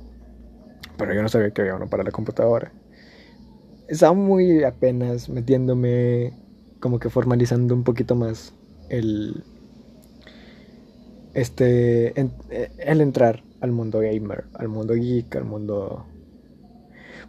Pero 0.97 1.13
yo 1.13 1.21
no 1.21 1.29
sabía 1.29 1.51
que 1.51 1.61
había 1.61 1.75
uno 1.75 1.89
para 1.89 2.03
la 2.03 2.11
computadora. 2.11 2.71
Estaba 3.87 4.13
muy 4.13 4.63
apenas 4.63 5.29
metiéndome, 5.29 6.33
como 6.79 6.99
que 6.99 7.09
formalizando 7.09 7.75
un 7.75 7.83
poquito 7.83 8.15
más 8.15 8.53
el. 8.89 9.43
Este. 11.35 12.19
el 12.19 13.01
entrar 13.01 13.43
al 13.61 13.71
mundo 13.71 13.99
gamer, 13.99 14.45
al 14.55 14.69
mundo 14.69 14.95
geek, 14.95 15.35
al 15.35 15.45
mundo 15.45 16.05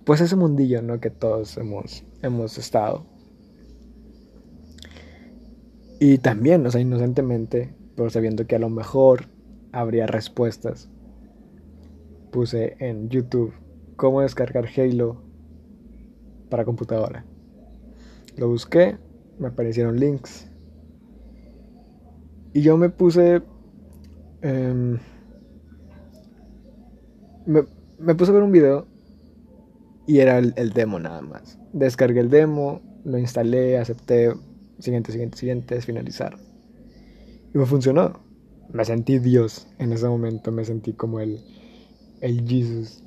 pues 0.06 0.20
ese 0.20 0.36
mundillo, 0.36 0.82
¿no? 0.82 1.00
Que 1.00 1.10
todos 1.10 1.58
hemos, 1.58 2.04
hemos 2.22 2.58
estado. 2.58 3.04
Y 5.98 6.18
también, 6.18 6.64
o 6.64 6.70
sea, 6.70 6.80
inocentemente, 6.80 7.74
pero 7.96 8.08
sabiendo 8.08 8.46
que 8.46 8.54
a 8.54 8.60
lo 8.60 8.68
mejor 8.68 9.26
habría 9.72 10.06
respuestas, 10.06 10.88
puse 12.30 12.76
en 12.78 13.08
YouTube 13.08 13.52
cómo 13.96 14.20
descargar 14.20 14.68
Halo 14.76 15.22
para 16.50 16.64
computadora. 16.64 17.24
Lo 18.36 18.48
busqué, 18.48 18.98
me 19.40 19.48
aparecieron 19.48 19.98
links. 19.98 20.48
Y 22.52 22.62
yo 22.62 22.76
me 22.76 22.90
puse... 22.90 23.42
Em, 24.46 25.00
me, 27.46 27.64
me 27.98 28.14
puse 28.14 28.30
a 28.30 28.34
ver 28.34 28.44
un 28.44 28.52
video 28.52 28.86
y 30.06 30.20
era 30.20 30.38
el, 30.38 30.72
demo 30.72 31.00
nada 31.00 31.20
más. 31.20 31.58
Descargué 31.72 32.20
el 32.20 32.30
demo, 32.30 32.80
lo 33.04 33.18
instalé, 33.18 33.76
acepté, 33.76 34.32
siguiente, 34.78 35.10
siguiente, 35.10 35.36
siguiente, 35.36 35.80
finalizar. 35.80 36.38
Y 37.52 37.58
me 37.58 37.66
funcionó. 37.66 38.24
Me 38.72 38.84
sentí 38.84 39.18
Dios 39.18 39.66
en 39.78 39.92
ese 39.92 40.06
momento, 40.06 40.52
me 40.52 40.64
sentí 40.64 40.92
como 40.92 41.18
el, 41.18 41.40
el 42.20 42.46
Jesus 42.46 43.02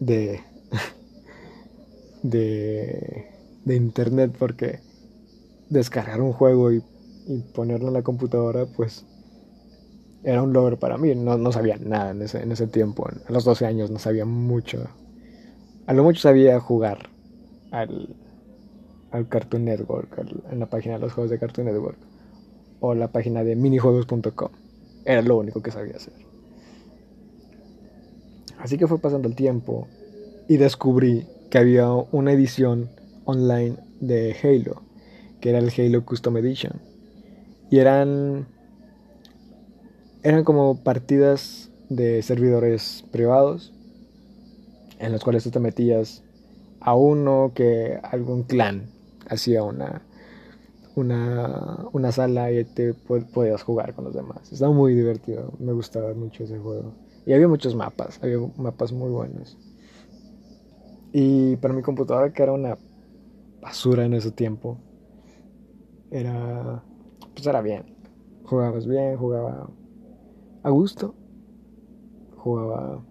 de, 0.00 0.40
de, 2.22 3.26
de 3.64 3.76
internet 3.76 4.34
porque 4.38 4.80
descargar 5.70 6.20
un 6.20 6.32
juego 6.32 6.72
y, 6.72 6.82
y, 7.26 7.38
ponerlo 7.54 7.88
en 7.88 7.94
la 7.94 8.02
computadora 8.02 8.66
pues 8.66 9.06
era 10.24 10.42
un 10.42 10.52
logro 10.52 10.78
para 10.78 10.98
mí. 10.98 11.14
No, 11.14 11.38
no 11.38 11.52
sabía 11.52 11.76
nada 11.76 12.10
en 12.10 12.22
ese, 12.22 12.42
en 12.42 12.52
ese 12.52 12.66
tiempo. 12.66 13.06
A 13.06 13.32
los 13.32 13.44
12 13.44 13.66
años 13.66 13.90
no 13.90 13.98
sabía 13.98 14.24
mucho 14.24 14.88
a 15.86 15.92
lo 15.92 16.02
mucho 16.02 16.20
sabía 16.20 16.58
jugar 16.60 17.10
al, 17.70 18.16
al 19.10 19.28
Cartoon 19.28 19.66
Network, 19.66 20.18
en 20.50 20.58
la 20.58 20.66
página 20.66 20.94
de 20.94 21.00
los 21.00 21.12
juegos 21.12 21.30
de 21.30 21.38
Cartoon 21.38 21.66
Network, 21.66 21.98
o 22.80 22.94
la 22.94 23.08
página 23.08 23.44
de 23.44 23.54
minijuegos.com. 23.54 24.48
Era 25.04 25.20
lo 25.20 25.36
único 25.36 25.62
que 25.62 25.70
sabía 25.70 25.96
hacer. 25.96 26.14
Así 28.58 28.78
que 28.78 28.86
fue 28.86 28.98
pasando 28.98 29.28
el 29.28 29.34
tiempo 29.34 29.88
y 30.48 30.56
descubrí 30.56 31.26
que 31.50 31.58
había 31.58 31.90
una 31.90 32.32
edición 32.32 32.88
online 33.26 33.76
de 34.00 34.34
Halo, 34.42 34.82
que 35.40 35.50
era 35.50 35.58
el 35.58 35.70
Halo 35.76 36.04
Custom 36.06 36.38
Edition. 36.38 36.80
Y 37.70 37.78
eran 37.78 38.46
eran 40.24 40.42
como 40.42 40.82
partidas 40.82 41.70
de 41.90 42.22
servidores 42.22 43.04
privados 43.12 43.72
en 44.98 45.12
los 45.12 45.22
cuales 45.22 45.44
tú 45.44 45.50
te 45.50 45.60
metías 45.60 46.24
a 46.80 46.94
uno 46.94 47.52
que 47.54 48.00
algún 48.02 48.42
clan 48.42 48.88
hacía 49.28 49.62
una, 49.62 50.00
una, 50.96 51.84
una 51.92 52.10
sala 52.10 52.50
y 52.50 52.64
te 52.64 52.94
podías 52.94 53.62
jugar 53.62 53.94
con 53.94 54.04
los 54.04 54.14
demás. 54.14 54.50
Estaba 54.50 54.72
muy 54.72 54.94
divertido, 54.94 55.52
me 55.58 55.72
gustaba 55.72 56.14
mucho 56.14 56.44
ese 56.44 56.58
juego. 56.58 56.94
Y 57.26 57.34
había 57.34 57.46
muchos 57.46 57.74
mapas, 57.74 58.18
había 58.22 58.38
mapas 58.56 58.92
muy 58.92 59.10
buenos. 59.10 59.58
Y 61.12 61.56
para 61.56 61.74
mi 61.74 61.82
computadora, 61.82 62.32
que 62.32 62.42
era 62.42 62.52
una 62.52 62.78
basura 63.60 64.06
en 64.06 64.14
ese 64.14 64.30
tiempo, 64.30 64.78
era. 66.10 66.82
Pues 67.34 67.46
era 67.46 67.60
bien. 67.60 67.84
Jugabas 68.44 68.86
bien, 68.86 69.16
jugaba 69.16 69.68
a 70.64 70.70
gusto, 70.70 71.14
jugaba 72.36 73.04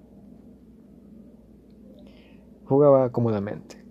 jugaba 2.66 3.12
cómodamente. 3.12 3.84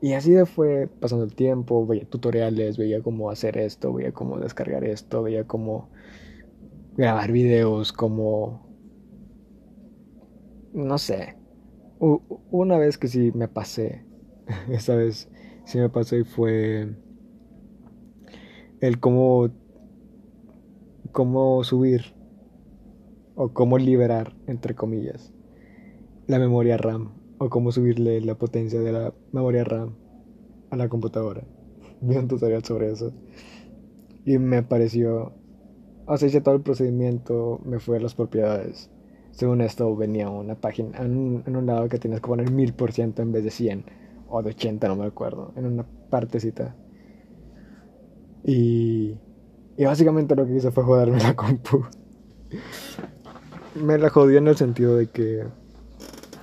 Y 0.00 0.12
así 0.12 0.34
fue 0.44 0.86
pasando 0.86 1.24
el 1.24 1.34
tiempo, 1.34 1.86
veía 1.86 2.08
tutoriales, 2.08 2.76
veía 2.78 3.02
cómo 3.02 3.30
hacer 3.30 3.58
esto, 3.58 3.92
veía 3.92 4.12
cómo 4.12 4.38
descargar 4.38 4.84
esto, 4.84 5.22
veía 5.22 5.46
cómo 5.46 5.90
grabar 6.96 7.32
videos, 7.32 7.92
cómo... 7.92 8.66
No 10.72 10.98
sé. 10.98 11.36
Una 11.98 12.78
vez 12.78 12.96
que 12.96 13.08
sí 13.08 13.32
me 13.34 13.48
pasé, 13.48 14.04
esta 14.70 14.94
vez 14.94 15.28
sí 15.64 15.78
me 15.78 15.88
pasé 15.88 16.20
y 16.20 16.24
fue 16.24 16.94
el 18.80 19.00
cómo, 19.00 19.50
cómo 21.18 21.64
subir 21.64 22.14
o 23.34 23.52
cómo 23.52 23.76
liberar, 23.76 24.36
entre 24.46 24.76
comillas, 24.76 25.32
la 26.28 26.38
memoria 26.38 26.76
RAM 26.76 27.10
o 27.38 27.50
cómo 27.50 27.72
subirle 27.72 28.20
la 28.20 28.36
potencia 28.36 28.78
de 28.78 28.92
la 28.92 29.12
memoria 29.32 29.64
RAM 29.64 29.96
a 30.70 30.76
la 30.76 30.88
computadora. 30.88 31.42
Vi 32.02 32.16
un 32.16 32.28
tutorial 32.28 32.62
sobre 32.62 32.92
eso 32.92 33.12
y 34.24 34.38
me 34.38 34.62
pareció, 34.62 35.32
o 36.06 36.16
sea, 36.16 36.28
hice 36.28 36.40
todo 36.40 36.54
el 36.54 36.60
procedimiento, 36.60 37.60
me 37.64 37.80
fui 37.80 37.96
a 37.96 38.00
las 38.00 38.14
propiedades. 38.14 38.88
Según 39.32 39.60
esto 39.60 39.96
venía 39.96 40.30
una 40.30 40.54
página, 40.54 40.98
en 40.98 41.42
un, 41.48 41.66
lado 41.66 41.88
que 41.88 41.98
tienes 41.98 42.20
que 42.20 42.28
poner 42.28 42.48
1000% 42.48 43.18
en 43.18 43.32
vez 43.32 43.42
de 43.42 43.50
100 43.50 43.84
o 44.28 44.40
de 44.40 44.50
80, 44.50 44.86
no 44.86 44.94
me 44.94 45.06
acuerdo, 45.06 45.52
en 45.56 45.66
una 45.66 45.84
partecita. 46.10 46.76
Y, 48.44 49.16
y 49.78 49.84
básicamente 49.84 50.34
lo 50.34 50.44
que 50.44 50.56
hice 50.56 50.72
fue 50.72 50.82
joderme 50.82 51.20
la 51.20 51.36
compu. 51.36 51.86
me 53.76 53.96
la 53.96 54.10
jodió 54.10 54.38
en 54.38 54.48
el 54.48 54.56
sentido 54.56 54.96
de 54.96 55.06
que 55.06 55.46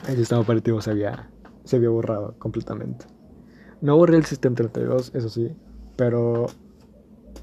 el 0.08 0.16
sistema 0.16 0.40
operativo 0.40 0.80
se 0.80 0.92
había, 0.92 1.30
se 1.66 1.76
había 1.76 1.90
borrado 1.90 2.36
completamente. 2.40 3.06
No 3.82 3.98
borré 3.98 4.16
el 4.16 4.24
sistema 4.24 4.56
32, 4.56 5.12
eso 5.14 5.28
sí, 5.28 5.54
pero 5.98 6.46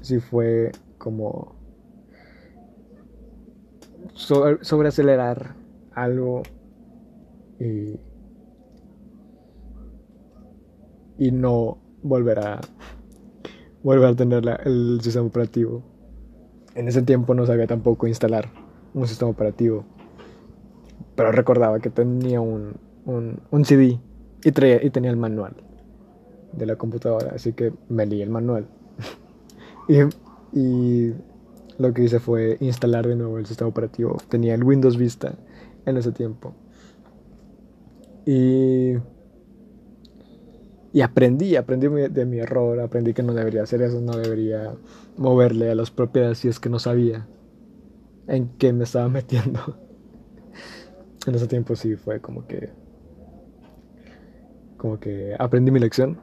sí 0.01 0.19
fue 0.19 0.71
como 0.97 1.55
sobre, 4.15 4.89
algo 5.93 6.41
y, 7.59 7.99
y 11.19 11.31
no 11.31 11.77
volver 12.01 12.39
a 12.39 12.61
volver 13.83 14.09
a 14.09 14.15
tener 14.15 14.43
el 14.65 14.99
sistema 15.01 15.27
operativo. 15.27 15.83
En 16.75 16.87
ese 16.87 17.01
tiempo 17.03 17.35
no 17.35 17.45
sabía 17.45 17.67
tampoco 17.67 18.07
instalar 18.07 18.49
un 18.93 19.07
sistema 19.07 19.29
operativo. 19.29 19.83
Pero 21.15 21.31
recordaba 21.31 21.79
que 21.79 21.89
tenía 21.89 22.41
un, 22.41 22.75
un, 23.05 23.65
CD 23.65 23.99
y, 24.43 24.47
y 24.47 24.89
tenía 24.89 25.11
el 25.11 25.17
manual 25.17 25.53
de 26.53 26.65
la 26.65 26.75
computadora. 26.75 27.33
Así 27.35 27.53
que 27.53 27.73
me 27.89 28.05
leí 28.05 28.21
el 28.21 28.29
manual. 28.29 28.65
y, 29.87 29.99
y 30.57 31.13
lo 31.77 31.93
que 31.93 32.03
hice 32.03 32.19
fue 32.19 32.57
instalar 32.61 33.07
de 33.07 33.15
nuevo 33.15 33.37
el 33.37 33.45
sistema 33.45 33.69
operativo. 33.69 34.17
Tenía 34.29 34.55
el 34.55 34.63
Windows 34.63 34.97
Vista 34.97 35.35
en 35.85 35.97
ese 35.97 36.11
tiempo. 36.11 36.53
Y, 38.25 38.93
y 40.93 41.01
aprendí, 41.01 41.55
aprendí 41.55 41.87
de 41.87 42.25
mi 42.25 42.37
error, 42.37 42.79
aprendí 42.79 43.15
que 43.15 43.23
no 43.23 43.33
debería 43.33 43.63
hacer 43.63 43.81
eso, 43.81 43.99
no 43.99 44.15
debería 44.15 44.75
moverle 45.17 45.71
a 45.71 45.75
las 45.75 45.89
propiedades 45.89 46.37
si 46.37 46.47
es 46.47 46.59
que 46.59 46.69
no 46.69 46.77
sabía 46.77 47.27
en 48.27 48.49
qué 48.59 48.71
me 48.73 48.83
estaba 48.83 49.09
metiendo. 49.09 49.59
en 51.27 51.35
ese 51.35 51.47
tiempo 51.47 51.75
sí 51.75 51.95
fue 51.95 52.21
como 52.21 52.45
que 52.45 52.69
como 54.77 54.99
que 54.99 55.35
aprendí 55.39 55.71
mi 55.71 55.79
lección 55.79 56.19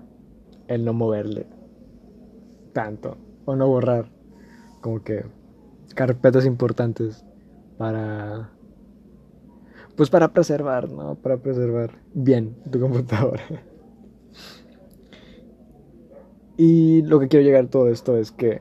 el 0.69 0.85
no 0.85 0.93
moverle 0.93 1.47
tanto 2.73 3.17
o 3.47 3.57
no 3.57 3.67
borrar 3.67 4.12
como 4.83 5.03
que 5.03 5.25
carpetas 5.97 6.47
importantes 6.47 7.25
para 7.77 8.50
pues 9.97 10.11
para 10.11 10.29
preservar, 10.29 10.91
¿no? 10.93 11.17
Para 11.17 11.39
preservar 11.39 11.91
bien 12.15 12.55
tu 12.71 12.79
computadora. 12.79 13.43
Y 16.62 17.00
lo 17.00 17.19
que 17.19 17.29
quiero 17.29 17.43
llegar 17.43 17.64
a 17.64 17.71
todo 17.71 17.88
esto 17.88 18.19
es 18.19 18.33
que, 18.33 18.61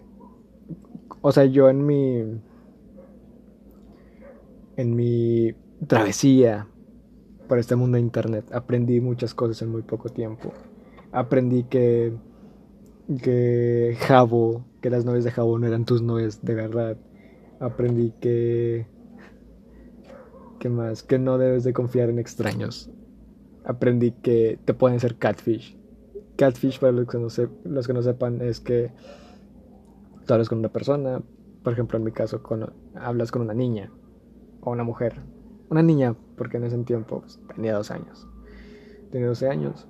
o 1.20 1.34
sea, 1.34 1.44
yo 1.44 1.70
en 1.70 1.86
mi, 1.86 2.22
en 4.77 4.96
mi 4.96 5.53
travesía 5.86 6.65
por 7.50 7.60
este 7.60 7.75
mundo 7.75 7.98
de 7.98 8.01
internet 8.01 8.46
aprendí 8.53 9.01
muchas 9.01 9.34
cosas 9.34 9.62
en 9.63 9.72
muy 9.72 9.82
poco 9.82 10.08
tiempo. 10.08 10.53
Aprendí 11.12 11.63
que, 11.63 12.13
que 13.22 13.98
Jabo, 14.00 14.63
que 14.79 14.89
las 14.89 15.03
novias 15.03 15.25
de 15.25 15.32
Jabo 15.32 15.60
no 15.60 15.68
eran 15.68 15.84
tus 15.84 16.01
novias 16.01 16.41
de 16.41 16.56
verdad. 16.56 16.96
Aprendí 17.60 18.13
que 18.22 18.88
¿Qué 20.58 20.70
más? 20.70 21.03
Que 21.03 21.20
no 21.20 21.38
debes 21.38 21.65
de 21.65 21.74
confiar 21.74 22.10
en 22.10 22.18
extraños. 22.18 22.89
Aprendí 23.65 24.12
que 24.12 24.58
te 24.63 24.74
pueden 24.74 25.01
ser 25.01 25.18
catfish. 25.18 25.78
Catfish, 26.39 26.79
para 26.79 26.93
los 26.93 27.05
que 27.05 27.17
no, 27.17 27.27
los 27.65 27.86
que 27.86 27.93
no 27.93 28.01
sepan, 28.01 28.39
es 28.39 28.62
que 28.62 28.91
tú 30.25 30.34
hablas 30.34 30.48
con 30.48 30.60
una 30.60 30.69
persona, 30.69 31.22
por 31.63 31.74
ejemplo, 31.74 31.98
en 31.98 32.05
mi 32.05 32.13
caso, 32.13 32.41
hablas 32.96 33.29
con 33.29 33.41
una 33.41 33.53
niña 33.53 33.91
o 34.62 34.72
una 34.72 34.86
mujer. 34.86 35.22
Una 35.69 35.84
niña, 35.84 36.15
porque 36.38 36.55
en 36.55 36.63
ese 36.63 36.77
tiempo 36.79 37.19
pues, 37.19 37.41
tenía 37.53 37.74
12 37.74 37.94
años. 37.94 38.25
Tenía 39.11 39.27
12 39.27 39.50
años. 39.50 39.85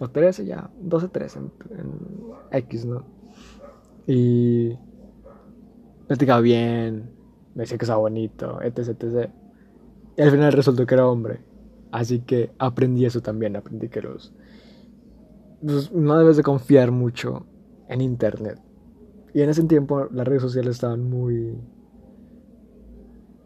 O 0.00 0.08
13 0.08 0.46
ya, 0.46 0.70
12, 0.80 1.08
13 1.08 1.38
en, 1.38 1.50
X, 2.52 2.86
¿no? 2.86 3.04
Y 4.06 4.78
platicaba 6.06 6.40
bien, 6.40 7.10
me 7.54 7.64
decía 7.64 7.76
que 7.76 7.84
estaba 7.84 8.00
bonito, 8.00 8.62
etc, 8.62 8.96
etc. 8.98 9.30
Y 10.16 10.22
al 10.22 10.30
final 10.30 10.52
resultó 10.54 10.86
que 10.86 10.94
era 10.94 11.06
hombre. 11.06 11.40
Así 11.90 12.20
que 12.20 12.50
aprendí 12.58 13.04
eso 13.04 13.20
también, 13.20 13.56
aprendí 13.56 13.90
que 13.90 14.00
los... 14.00 14.32
Pues, 15.62 15.92
no 15.92 16.18
debes 16.18 16.36
de 16.36 16.42
confiar 16.42 16.90
mucho 16.90 17.46
en 17.88 18.00
internet. 18.00 18.60
Y 19.34 19.40
en 19.42 19.50
ese 19.50 19.62
tiempo 19.64 20.08
las 20.10 20.26
redes 20.26 20.42
sociales 20.42 20.76
estaban 20.76 21.08
muy... 21.08 21.56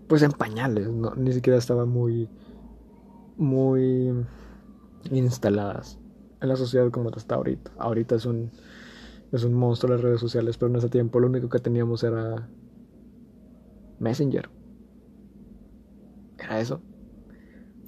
Pues 0.09 0.23
en 0.23 0.33
pañales, 0.33 0.89
ni 1.17 1.33
siquiera 1.33 1.59
estaban 1.59 1.89
muy... 1.89 2.29
Muy 3.37 4.15
instaladas 5.11 5.99
en 6.41 6.49
la 6.49 6.57
sociedad 6.57 6.91
como 6.91 7.11
está 7.11 7.35
ahorita. 7.35 7.71
Ahorita 7.79 8.15
es 8.15 8.25
un, 8.25 8.51
es 9.31 9.45
un 9.45 9.55
monstruo 9.55 9.93
las 9.93 10.01
redes 10.01 10.21
sociales, 10.21 10.57
pero 10.57 10.71
en 10.71 10.77
ese 10.77 10.89
tiempo 10.89 11.21
lo 11.21 11.29
único 11.29 11.49
que 11.49 11.59
teníamos 11.59 12.03
era 12.03 12.49
Messenger 13.99 14.49
era 16.39 16.61
eso. 16.61 16.81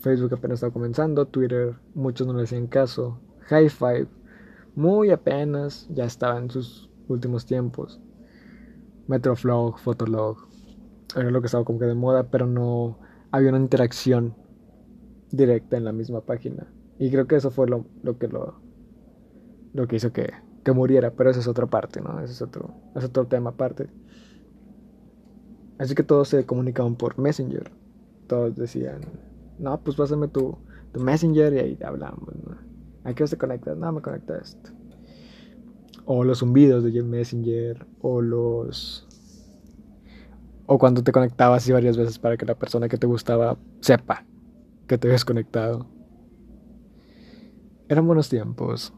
Facebook 0.01 0.33
apenas 0.35 0.57
estaba 0.57 0.73
comenzando, 0.73 1.27
Twitter 1.27 1.75
muchos 1.95 2.27
no 2.27 2.35
le 2.35 2.45
hacían 2.45 2.67
caso, 2.67 3.21
High 3.47 3.69
Five 3.69 4.09
muy 4.79 5.11
apenas 5.11 5.87
ya 5.91 6.05
estaba 6.05 6.39
en 6.39 6.51
sus 6.51 6.89
últimos 7.09 7.45
tiempos. 7.45 8.01
Metroflog, 9.07 9.79
Fotolog, 9.79 10.39
era 11.17 11.31
lo 11.31 11.41
que 11.41 11.47
estaba 11.47 11.65
como 11.65 11.79
que 11.79 11.87
de 11.87 11.95
moda, 11.95 12.31
pero 12.31 12.47
no 12.47 12.99
había 13.31 13.51
una 13.51 13.59
interacción 13.59 14.35
directa 15.31 15.77
en 15.77 15.85
la 15.85 15.93
misma 15.93 16.23
página. 16.23 16.67
Y 16.99 17.11
creo 17.11 17.27
que 17.27 17.37
eso 17.37 17.51
fue 17.51 17.67
lo, 17.69 17.85
que 18.19 18.29
lo, 18.29 18.61
lo 19.75 19.87
que 19.87 19.97
hizo 19.97 20.13
que, 20.13 20.33
que, 20.65 20.73
muriera, 20.73 21.11
pero 21.11 21.31
esa 21.31 21.41
es 21.41 21.49
otra 21.49 21.67
parte, 21.67 22.01
¿no? 22.01 22.21
Ese 22.21 22.33
es 22.33 22.43
otro, 22.43 22.75
es 22.95 23.05
otro 23.05 23.27
tema 23.27 23.51
aparte. 23.51 23.91
Así 25.79 25.95
que 25.95 26.03
todos 26.03 26.29
se 26.29 26.47
comunicaban 26.47 26.97
por 26.97 27.19
Messenger 27.19 27.71
todos 28.29 28.55
decían, 28.55 29.01
no, 29.59 29.81
pues 29.81 29.97
pásame 29.97 30.29
tu, 30.29 30.57
tu 30.93 31.01
Messenger 31.01 31.53
y 31.55 31.59
ahí 31.59 31.79
hablamos. 31.85 32.29
¿no? 32.47 32.68
¿A 33.05 33.15
qué 33.15 33.25
te 33.25 33.37
conectas? 33.37 33.77
No, 33.77 33.93
me 33.93 34.03
conecta 34.03 34.35
a 34.35 34.39
esto. 34.39 34.71
O 36.05 36.25
los 36.25 36.39
zumbidos 36.39 36.85
de 36.85 37.03
Messenger, 37.03 37.87
o 38.01 38.21
los... 38.21 39.07
O 40.67 40.79
cuando 40.79 41.03
te 41.03 41.13
conectabas 41.13 41.67
y 41.69 41.73
varias 41.73 41.97
veces 41.97 42.19
para 42.19 42.37
que 42.37 42.45
la 42.45 42.55
persona 42.55 42.89
que 42.89 42.99
te 42.99 43.07
gustaba 43.07 43.57
sepa 43.81 44.27
que 44.87 44.99
te 44.99 45.07
habías 45.07 45.25
conectado. 45.25 45.87
Eran 47.89 48.07
buenos 48.07 48.29
tiempos. 48.29 48.93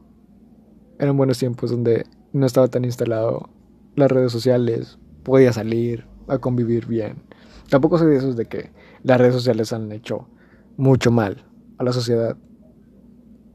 Eran 0.99 1.17
buenos 1.17 1.39
tiempos 1.39 1.71
donde 1.71 2.07
no 2.33 2.47
estaba 2.47 2.69
tan 2.69 2.85
instalado 2.85 3.51
las 3.97 4.11
redes 4.11 4.33
sociales. 4.33 4.99
Podía 5.23 5.53
salir 5.53 6.07
a 6.29 6.39
convivir 6.39 6.87
bien. 6.87 7.23
Tampoco 7.69 7.99
soy 7.99 8.09
de 8.09 8.17
esos 8.17 8.37
de 8.37 8.47
que 8.47 8.71
las 9.03 9.19
redes 9.19 9.35
sociales 9.35 9.73
han 9.73 9.93
hecho 9.93 10.29
mucho 10.77 11.11
mal 11.11 11.45
a 11.79 11.85
la 11.85 11.93
sociedad. 11.93 12.37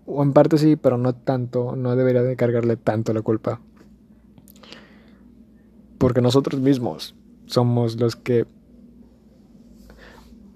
O 0.05 0.21
en 0.23 0.33
parte 0.33 0.57
sí, 0.57 0.75
pero 0.75 0.97
no 0.97 1.13
tanto, 1.13 1.75
no 1.75 1.95
debería 1.95 2.21
de 2.21 2.35
cargarle 2.35 2.77
tanto 2.77 3.13
la 3.13 3.21
culpa. 3.21 3.59
Porque 5.97 6.21
nosotros 6.21 6.61
mismos 6.61 7.15
somos 7.45 7.99
los 7.99 8.15
que 8.15 8.45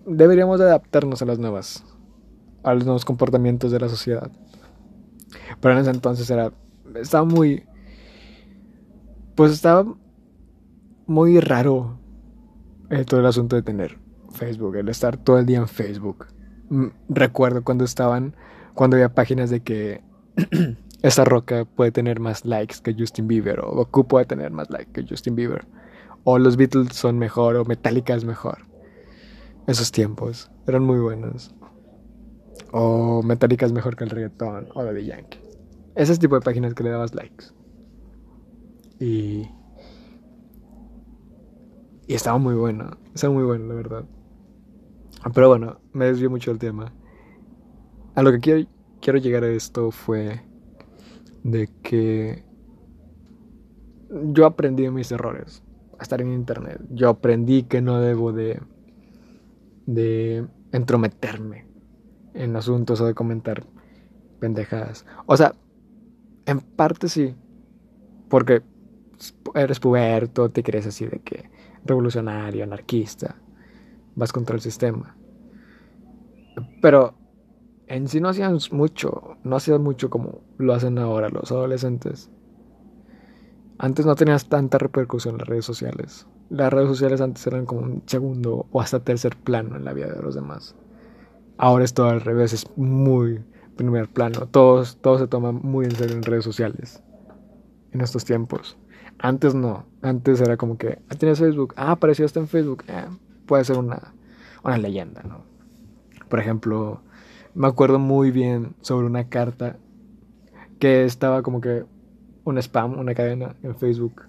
deberíamos 0.05 0.59
de 0.59 0.65
adaptarnos 0.65 1.21
a 1.21 1.25
las 1.25 1.39
nuevas, 1.39 1.83
a 2.63 2.73
los 2.73 2.85
nuevos 2.85 3.05
comportamientos 3.05 3.71
de 3.71 3.79
la 3.79 3.89
sociedad. 3.89 4.31
Pero 5.61 5.73
en 5.73 5.81
ese 5.81 5.91
entonces 5.91 6.29
era, 6.29 6.51
estaba 6.95 7.25
muy, 7.25 7.63
pues 9.35 9.51
estaba 9.51 9.85
muy 11.05 11.39
raro 11.39 11.97
eh, 12.89 13.05
todo 13.05 13.19
el 13.19 13.25
asunto 13.25 13.55
de 13.55 13.61
tener 13.61 13.97
Facebook, 14.31 14.75
el 14.75 14.89
estar 14.89 15.17
todo 15.17 15.39
el 15.39 15.45
día 15.45 15.59
en 15.59 15.67
Facebook. 15.67 16.27
Mm, 16.69 16.87
recuerdo 17.09 17.63
cuando 17.63 17.83
estaban, 17.83 18.35
cuando 18.79 18.95
había 18.95 19.13
páginas 19.13 19.49
de 19.49 19.59
que 19.59 20.01
esta 21.01 21.25
roca 21.25 21.65
puede 21.65 21.91
tener 21.91 22.21
más 22.21 22.45
likes 22.45 22.77
que 22.81 22.95
Justin 22.97 23.27
Bieber, 23.27 23.59
o 23.59 23.75
Goku 23.75 24.07
puede 24.07 24.23
tener 24.23 24.51
más 24.51 24.69
likes 24.69 24.93
que 24.93 25.05
Justin 25.05 25.35
Bieber, 25.35 25.67
o 26.23 26.39
los 26.39 26.55
Beatles 26.55 26.95
son 26.95 27.19
mejor, 27.19 27.57
o 27.57 27.65
Metallica 27.65 28.15
es 28.15 28.23
mejor. 28.23 28.59
Esos 29.67 29.91
tiempos 29.91 30.49
eran 30.65 30.85
muy 30.85 30.97
buenos. 30.97 31.53
O 32.71 33.21
Metallica 33.21 33.65
es 33.65 33.73
mejor 33.73 33.97
que 33.97 34.05
el 34.05 34.11
reggaetón, 34.11 34.69
o 34.73 34.81
de 34.81 35.03
Yankee. 35.03 35.41
Ese 35.95 36.17
tipo 36.17 36.35
de 36.35 36.41
páginas 36.41 36.73
que 36.73 36.83
le 36.83 36.91
dabas 36.91 37.13
likes. 37.13 37.47
Y. 38.97 39.49
Y 42.07 42.13
estaba 42.13 42.37
muy 42.37 42.55
bueno. 42.55 42.91
Estaba 43.13 43.33
muy 43.33 43.43
bueno, 43.43 43.65
la 43.65 43.75
verdad. 43.75 44.05
Pero 45.33 45.49
bueno, 45.49 45.81
me 45.91 46.05
desvió 46.05 46.29
mucho 46.29 46.51
el 46.51 46.59
tema. 46.59 46.93
A 48.19 48.21
lo 48.21 48.33
que 48.33 48.67
quiero, 48.99 49.17
llegar 49.19 49.45
a 49.45 49.49
esto 49.49 49.91
fue 49.91 50.41
de 51.45 51.69
que 51.81 52.43
yo 54.09 54.45
aprendí 54.45 54.89
mis 54.89 55.09
errores 55.13 55.63
a 55.97 56.03
estar 56.03 56.19
en 56.19 56.33
internet. 56.33 56.81
Yo 56.89 57.07
aprendí 57.07 57.63
que 57.63 57.81
no 57.81 58.01
debo 58.01 58.33
de 58.33 58.61
de 59.85 60.45
entrometerme 60.73 61.65
en 62.33 62.57
asuntos 62.57 62.99
o 62.99 63.05
de 63.05 63.13
comentar 63.13 63.63
pendejadas. 64.41 65.05
O 65.25 65.37
sea, 65.37 65.55
en 66.45 66.59
parte 66.59 67.07
sí, 67.07 67.33
porque 68.27 68.63
eres 69.55 69.79
puberto, 69.79 70.49
te 70.49 70.61
crees 70.61 70.87
así 70.87 71.05
de 71.05 71.19
que 71.19 71.49
revolucionario, 71.85 72.65
anarquista, 72.65 73.37
vas 74.13 74.33
contra 74.33 74.55
el 74.55 74.61
sistema. 74.61 75.15
Pero 76.81 77.15
en 77.89 78.07
sí 78.07 78.21
no 78.21 78.29
hacían 78.29 78.57
mucho, 78.71 79.37
no 79.43 79.55
hacían 79.55 79.81
mucho 79.81 80.09
como 80.09 80.41
lo 80.57 80.73
hacen 80.73 80.99
ahora 80.99 81.29
los 81.29 81.51
adolescentes. 81.51 82.29
Antes 83.79 84.05
no 84.05 84.15
tenías 84.15 84.47
tanta 84.47 84.77
repercusión 84.77 85.35
en 85.35 85.39
las 85.39 85.47
redes 85.47 85.65
sociales. 85.65 86.27
Las 86.49 86.71
redes 86.71 86.87
sociales 86.87 87.19
antes 87.19 87.45
eran 87.47 87.65
como 87.65 87.81
un 87.81 88.03
segundo 88.05 88.67
o 88.71 88.81
hasta 88.81 88.99
tercer 88.99 89.35
plano 89.35 89.75
en 89.75 89.85
la 89.85 89.93
vida 89.93 90.13
de 90.13 90.21
los 90.21 90.35
demás. 90.35 90.75
Ahora 91.57 91.83
es 91.83 91.93
todo 91.93 92.09
al 92.09 92.21
revés, 92.21 92.53
es 92.53 92.67
muy 92.77 93.43
primer 93.75 94.07
plano. 94.07 94.47
Todos, 94.47 94.97
todo 94.97 95.17
se 95.17 95.27
toma 95.27 95.51
muy 95.51 95.85
en 95.85 95.95
serio 95.95 96.15
en 96.15 96.23
redes 96.23 96.43
sociales. 96.43 97.01
En 97.91 98.01
estos 98.01 98.23
tiempos. 98.23 98.77
Antes 99.17 99.55
no. 99.55 99.85
Antes 100.03 100.41
era 100.41 100.57
como 100.57 100.77
que, 100.77 100.99
ah, 101.09 101.15
tienes 101.15 101.39
Facebook. 101.39 101.73
Ah, 101.75 101.91
apareció 101.91 102.25
hasta 102.25 102.39
en 102.39 102.47
Facebook. 102.47 102.83
Eh, 102.87 103.05
puede 103.47 103.63
ser 103.63 103.77
una, 103.79 104.13
una 104.63 104.77
leyenda, 104.77 105.23
¿no? 105.23 105.43
Por 106.29 106.39
ejemplo, 106.39 107.01
me 107.53 107.67
acuerdo 107.67 107.99
muy 107.99 108.31
bien 108.31 108.75
sobre 108.81 109.05
una 109.05 109.29
carta 109.29 109.77
que 110.79 111.05
estaba 111.05 111.41
como 111.41 111.61
que 111.61 111.85
un 112.43 112.57
spam, 112.57 112.97
una 112.97 113.13
cadena 113.13 113.55
en 113.63 113.75
Facebook. 113.75 114.23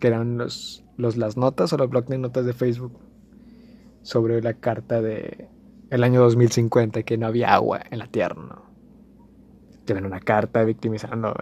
Que 0.00 0.08
eran 0.08 0.38
los, 0.38 0.84
los, 0.96 1.16
las 1.16 1.36
notas 1.36 1.72
o 1.72 1.76
los 1.76 1.88
blogs 1.88 2.08
de 2.08 2.18
notas 2.18 2.44
de 2.44 2.52
Facebook. 2.52 2.98
Sobre 4.02 4.42
la 4.42 4.54
carta 4.54 5.00
de 5.00 5.48
el 5.90 6.02
año 6.02 6.20
2050 6.22 7.02
que 7.04 7.16
no 7.16 7.26
había 7.26 7.54
agua 7.54 7.80
en 7.90 7.98
la 7.98 8.06
tierra, 8.06 8.42
¿no? 8.42 8.64
Una 10.06 10.20
carta 10.20 10.64
victimizando, 10.64 11.34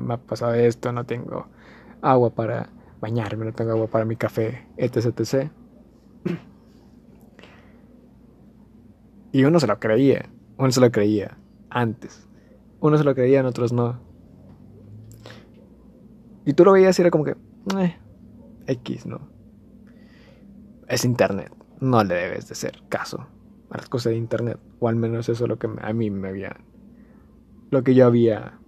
me 0.00 0.14
ha 0.14 0.16
pasado 0.18 0.52
esto, 0.52 0.92
no 0.92 1.04
tengo 1.04 1.46
agua 2.02 2.30
para 2.30 2.68
bañarme, 3.00 3.46
no 3.46 3.52
tengo 3.52 3.72
agua 3.72 3.86
para 3.86 4.04
mi 4.04 4.16
café, 4.16 4.66
etc, 4.76 5.18
etc. 5.18 5.50
Y 9.36 9.44
uno 9.44 9.60
se 9.60 9.66
lo 9.66 9.78
creía, 9.78 10.30
uno 10.56 10.72
se 10.72 10.80
lo 10.80 10.90
creía 10.90 11.36
antes. 11.68 12.26
Uno 12.80 12.96
se 12.96 13.04
lo 13.04 13.14
creía, 13.14 13.40
en 13.40 13.44
otros 13.44 13.70
no. 13.70 14.00
Y 16.46 16.54
tú 16.54 16.64
lo 16.64 16.72
veías 16.72 16.98
y 16.98 17.02
era 17.02 17.10
como 17.10 17.24
que, 17.24 17.36
eh, 17.78 17.98
X, 18.66 19.04
¿no? 19.04 19.28
Es 20.88 21.04
internet, 21.04 21.52
no 21.80 22.02
le 22.02 22.14
debes 22.14 22.48
de 22.48 22.52
hacer 22.52 22.82
caso 22.88 23.26
a 23.68 23.76
las 23.76 23.90
cosas 23.90 24.12
de 24.12 24.16
internet, 24.16 24.58
o 24.80 24.88
al 24.88 24.96
menos 24.96 25.28
eso 25.28 25.44
es 25.44 25.48
lo 25.50 25.58
que 25.58 25.68
a 25.82 25.92
mí 25.92 26.10
me 26.10 26.28
había, 26.28 26.56
lo 27.70 27.84
que 27.84 27.94
yo 27.94 28.06
había 28.06 28.58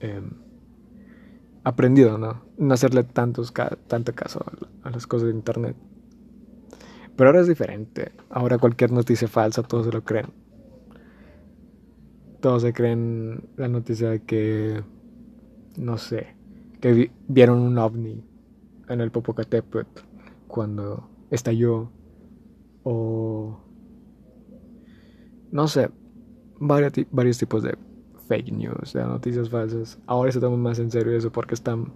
em, 0.00 0.32
aprendido, 1.62 2.18
¿no? 2.18 2.42
No 2.58 2.74
hacerle 2.74 3.04
tantos, 3.04 3.54
tanto 3.86 4.12
caso 4.12 4.44
a 4.82 4.90
las 4.90 5.06
cosas 5.06 5.28
de 5.28 5.34
internet. 5.34 5.76
Pero 7.16 7.30
ahora 7.30 7.40
es 7.40 7.48
diferente. 7.48 8.12
Ahora 8.30 8.58
cualquier 8.58 8.92
noticia 8.92 9.28
falsa, 9.28 9.62
todos 9.62 9.86
se 9.86 9.92
lo 9.92 10.02
creen. 10.02 10.26
Todos 12.40 12.62
se 12.62 12.72
creen 12.72 13.48
la 13.56 13.68
noticia 13.68 14.10
de 14.10 14.22
que, 14.22 14.82
no 15.76 15.96
sé, 15.96 16.36
que 16.80 17.10
vieron 17.28 17.60
un 17.60 17.78
ovni 17.78 18.22
en 18.88 19.00
el 19.00 19.10
Popocatépetl 19.10 20.00
cuando 20.46 21.08
estalló 21.30 21.90
o 22.82 23.58
no 25.54 25.68
sé, 25.68 25.88
varios, 26.58 26.92
varios 27.12 27.38
tipos 27.38 27.62
de 27.62 27.78
fake 28.26 28.52
news, 28.52 28.92
de 28.92 29.04
noticias 29.04 29.48
falsas. 29.48 30.00
Ahora 30.06 30.32
se 30.32 30.40
toma 30.40 30.56
más 30.56 30.80
en 30.80 30.90
serio 30.90 31.16
eso 31.16 31.30
porque 31.30 31.54
están 31.54 31.92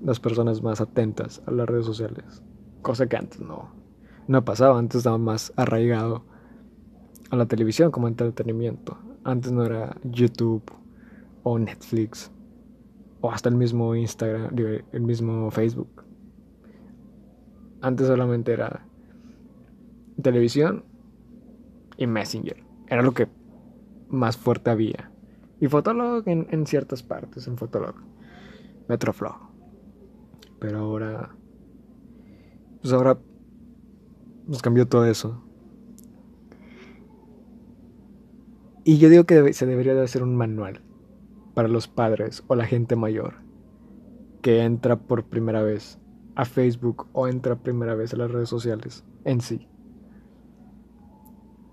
las 0.00 0.18
personas 0.18 0.62
más 0.62 0.80
atentas 0.80 1.40
a 1.46 1.52
las 1.52 1.68
redes 1.68 1.86
sociales, 1.86 2.42
cosa 2.82 3.06
que 3.06 3.16
antes 3.16 3.40
no, 3.40 3.70
no 4.28 4.44
pasaba, 4.44 4.78
antes 4.78 4.98
estaba 4.98 5.18
más 5.18 5.52
arraigado 5.56 6.24
a 7.30 7.36
la 7.36 7.46
televisión 7.46 7.90
como 7.90 8.08
entretenimiento. 8.08 8.98
Antes 9.24 9.52
no 9.52 9.64
era 9.64 9.96
YouTube 10.04 10.62
o 11.42 11.58
Netflix 11.58 12.30
o 13.20 13.30
hasta 13.30 13.48
el 13.48 13.56
mismo 13.56 13.94
Instagram, 13.94 14.54
el 14.92 15.00
mismo 15.00 15.50
Facebook. 15.50 16.04
Antes 17.80 18.06
solamente 18.06 18.52
era 18.52 18.86
televisión 20.20 20.84
y 21.96 22.06
Messenger. 22.06 22.62
Era 22.88 23.02
lo 23.02 23.12
que 23.12 23.28
más 24.08 24.36
fuerte 24.36 24.70
había. 24.70 25.10
Y 25.60 25.68
Fotolog 25.68 26.28
en, 26.28 26.46
en 26.50 26.66
ciertas 26.66 27.02
partes, 27.02 27.46
en 27.46 27.56
Fotolog. 27.56 27.94
Metroflog. 28.88 29.36
Pero 30.58 30.78
ahora... 30.78 31.30
Pues 32.80 32.92
ahora 32.92 33.18
nos 34.46 34.62
cambió 34.62 34.86
todo 34.86 35.06
eso. 35.06 35.42
Y 38.84 38.98
yo 38.98 39.08
digo 39.08 39.24
que 39.24 39.52
se 39.52 39.66
debería 39.66 39.94
de 39.94 40.02
hacer 40.02 40.22
un 40.22 40.34
manual 40.34 40.80
para 41.54 41.68
los 41.68 41.86
padres 41.86 42.42
o 42.48 42.54
la 42.56 42.66
gente 42.66 42.96
mayor 42.96 43.34
que 44.40 44.62
entra 44.62 44.96
por 44.96 45.24
primera 45.24 45.62
vez 45.62 45.98
a 46.34 46.44
Facebook 46.44 47.06
o 47.12 47.28
entra 47.28 47.56
primera 47.56 47.94
vez 47.94 48.12
a 48.12 48.16
las 48.16 48.30
redes 48.30 48.48
sociales 48.48 49.04
en 49.24 49.40
sí 49.40 49.68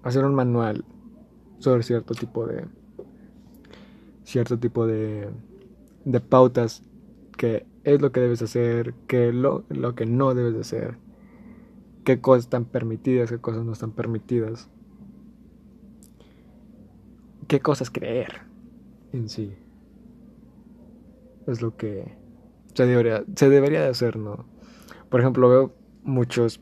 hacer 0.04 0.24
un 0.26 0.36
manual 0.36 0.86
sobre 1.60 1.82
cierto 1.82 2.14
tipo 2.14 2.46
de 2.46 2.66
cierto 4.24 4.60
tipo 4.60 4.86
de 4.86 5.30
de 6.06 6.20
pautas 6.20 6.84
que 7.38 7.66
es 7.84 8.02
lo 8.02 8.12
que 8.12 8.20
debes 8.20 8.42
hacer, 8.42 8.94
que 9.08 9.32
lo, 9.32 9.64
lo 9.70 9.96
que 9.96 10.06
no 10.06 10.34
debes 10.34 10.54
de 10.54 10.60
hacer, 10.62 10.98
qué 12.10 12.22
cosas 12.22 12.46
están 12.46 12.66
permitidas, 12.66 13.30
qué 13.30 13.38
cosas 13.38 13.64
no 13.64 13.72
están 13.72 13.92
permitidas, 13.92 14.68
qué 17.48 17.60
cosas 17.60 17.92
creer 17.92 18.42
en 19.14 19.30
sí. 19.30 19.54
Es 21.46 21.62
lo 21.62 21.78
que 21.78 22.18
se 22.74 22.88
debería, 22.88 23.24
se 23.36 23.48
debería 23.48 23.82
de 23.84 23.90
hacer, 23.90 24.18
¿no? 24.18 24.48
Por 25.10 25.20
ejemplo, 25.20 25.50
veo 25.50 25.76
muchos 26.02 26.60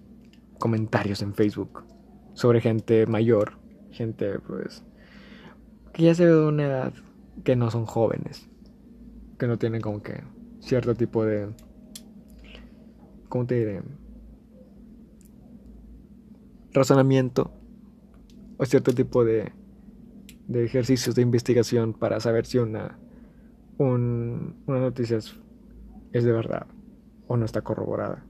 comentarios 0.60 1.22
en 1.22 1.34
Facebook 1.34 1.86
sobre 2.34 2.60
gente 2.60 3.06
mayor, 3.06 3.54
gente 3.92 4.40
pues 4.40 4.84
que 5.94 6.04
ya 6.04 6.14
se 6.14 6.26
ve 6.26 6.32
de 6.32 6.46
una 6.46 6.64
edad 6.66 6.94
que 7.46 7.56
no 7.56 7.72
son 7.72 7.86
jóvenes, 7.86 8.50
que 9.40 9.48
no 9.48 9.58
tienen 9.58 9.80
como 9.80 10.04
que 10.04 10.24
cierto 10.60 10.94
tipo 10.94 11.24
de 11.24 11.48
¿cómo 13.30 13.46
te 13.46 13.56
diré? 13.56 13.82
Razonamiento 16.78 17.52
o 18.58 18.66
cierto 18.66 18.94
tipo 18.94 19.24
de 19.26 19.52
de 20.48 20.64
ejercicios 20.64 21.16
de 21.16 21.22
investigación 21.22 21.94
para 21.94 22.20
saber 22.20 22.46
si 22.46 22.58
una 22.58 22.98
un, 23.78 24.56
una 24.66 24.80
noticia 24.80 25.18
es 25.18 26.24
de 26.24 26.32
verdad 26.32 26.68
o 27.28 27.38
no 27.38 27.46
está 27.46 27.62
corroborada. 27.62 28.24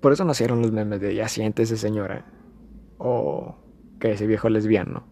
Por 0.00 0.12
eso 0.12 0.24
nacieron 0.24 0.60
los 0.60 0.72
memes 0.72 1.00
de 1.00 1.14
ya 1.14 1.28
siéntese 1.28 1.76
señora. 1.76 2.26
O 2.98 3.56
que 3.98 4.12
ese 4.12 4.26
viejo 4.26 4.48
lesbiano. 4.48 5.04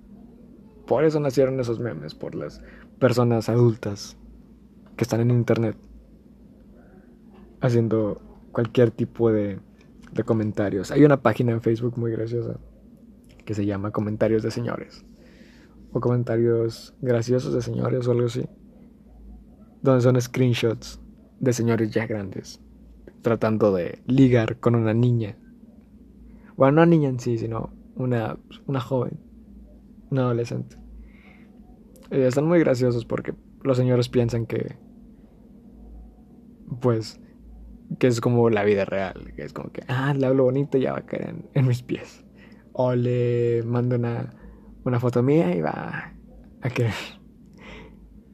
Por 0.87 1.05
eso 1.05 1.21
nacieron 1.21 1.59
esos 1.61 1.81
memes, 1.81 2.15
por 2.15 2.35
las 2.35 2.63
personas 2.99 3.49
adultas 3.49 4.19
que 4.97 5.05
están 5.05 5.21
en 5.21 5.31
internet 5.31 5.77
haciendo 7.61 8.21
cualquier 8.53 8.91
tipo 8.91 9.33
de, 9.33 9.59
de 10.15 10.25
comentarios. 10.25 10.91
Hay 10.91 11.05
una 11.05 11.23
página 11.23 11.53
en 11.53 11.61
Facebook 11.61 11.99
muy 11.99 12.13
graciosa 12.13 12.59
que 13.45 13.55
se 13.55 13.67
llama 13.67 13.91
Comentarios 13.91 14.43
de 14.43 14.51
Señores. 14.51 15.05
O 15.93 16.01
comentarios 16.01 16.95
graciosos 17.01 17.55
de 17.55 17.63
señores 17.63 18.09
o 18.09 18.13
algo 18.13 18.27
así. 18.27 18.49
Donde 19.83 20.01
son 20.01 20.21
screenshots 20.21 21.01
de 21.39 21.53
señores 21.53 21.91
ya 21.93 22.07
grandes 22.07 22.61
tratando 23.25 23.75
de 23.75 24.03
ligar 24.07 24.61
con 24.61 24.77
una 24.77 24.95
niña. 24.95 25.37
Bueno, 26.57 26.77
no 26.77 26.83
una 26.83 26.87
niña 26.87 27.09
en 27.09 27.19
sí, 27.19 27.39
sino 27.39 27.73
una, 27.97 28.39
una 28.67 28.81
joven, 28.81 29.19
una 30.11 30.23
adolescente. 30.23 30.77
Y 32.13 32.21
están 32.21 32.47
muy 32.47 32.61
graciosos 32.61 33.05
porque 33.05 33.35
los 33.63 33.77
señores 33.77 34.09
piensan 34.09 34.47
que, 34.47 34.77
pues, 36.81 37.19
que 37.99 38.07
es 38.07 38.21
como 38.21 38.51
la 38.51 38.65
vida 38.65 38.85
real, 38.85 39.33
que 39.37 39.43
es 39.43 39.53
como 39.53 39.71
que, 39.71 39.83
ah, 39.89 40.15
le 40.15 40.27
hablo 40.27 40.45
bonito 40.45 40.79
y 40.79 40.83
ya 40.83 40.93
va 40.93 40.99
a 40.99 41.07
caer 41.07 41.35
en, 41.53 41.67
mis 41.67 41.83
pies. 41.83 42.25
O 42.73 42.95
le 42.95 43.63
mando 43.65 43.97
una, 43.97 44.35
una 44.85 45.01
foto 45.01 45.23
mía 45.23 45.55
y 45.55 45.61
va 45.61 46.13
a 46.61 46.71
querer, 46.71 46.95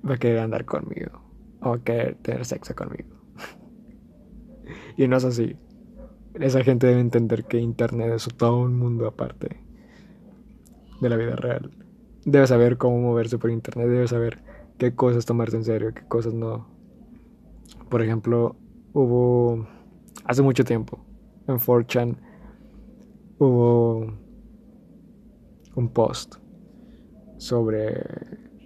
va 0.08 0.14
a 0.14 0.18
querer 0.18 0.38
andar 0.38 0.64
conmigo. 0.64 1.22
O 1.60 1.74
a 1.74 1.84
querer 1.84 2.16
tener 2.16 2.44
sexo 2.44 2.74
conmigo. 2.74 3.16
Y 4.96 5.08
no 5.08 5.16
es 5.16 5.24
así. 5.24 5.56
esa 6.34 6.62
gente 6.62 6.86
debe 6.86 7.00
entender 7.00 7.44
que 7.44 7.58
Internet 7.58 8.12
es 8.14 8.28
todo 8.36 8.58
un 8.58 8.76
mundo 8.76 9.06
aparte 9.06 9.60
de 11.00 11.08
la 11.08 11.16
vida 11.16 11.36
real. 11.36 11.70
Debe 12.24 12.46
saber 12.46 12.76
cómo 12.76 13.00
moverse 13.00 13.38
por 13.38 13.50
Internet, 13.50 13.88
debe 13.88 14.06
saber 14.06 14.42
qué 14.78 14.94
cosas 14.94 15.26
tomarse 15.26 15.56
en 15.56 15.64
serio, 15.64 15.94
qué 15.94 16.02
cosas 16.06 16.34
no. 16.34 16.68
Por 17.88 18.02
ejemplo, 18.02 18.56
hubo 18.92 19.66
hace 20.24 20.42
mucho 20.42 20.64
tiempo 20.64 20.98
en 21.46 21.56
4chan 21.56 22.16
hubo 23.38 24.06
un 25.76 25.88
post 25.88 26.36
sobre 27.38 28.04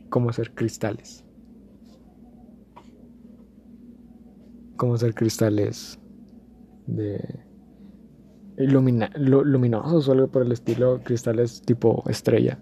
cómo 0.08 0.30
hacer 0.30 0.52
cristales. 0.52 1.24
Cómo 4.76 4.94
hacer 4.94 5.14
cristales 5.14 5.98
de 6.86 7.44
luminosos 8.56 10.08
o 10.08 10.12
algo 10.12 10.28
por 10.28 10.42
el 10.42 10.52
estilo, 10.52 11.00
cristales 11.04 11.62
tipo 11.62 12.02
estrella. 12.08 12.58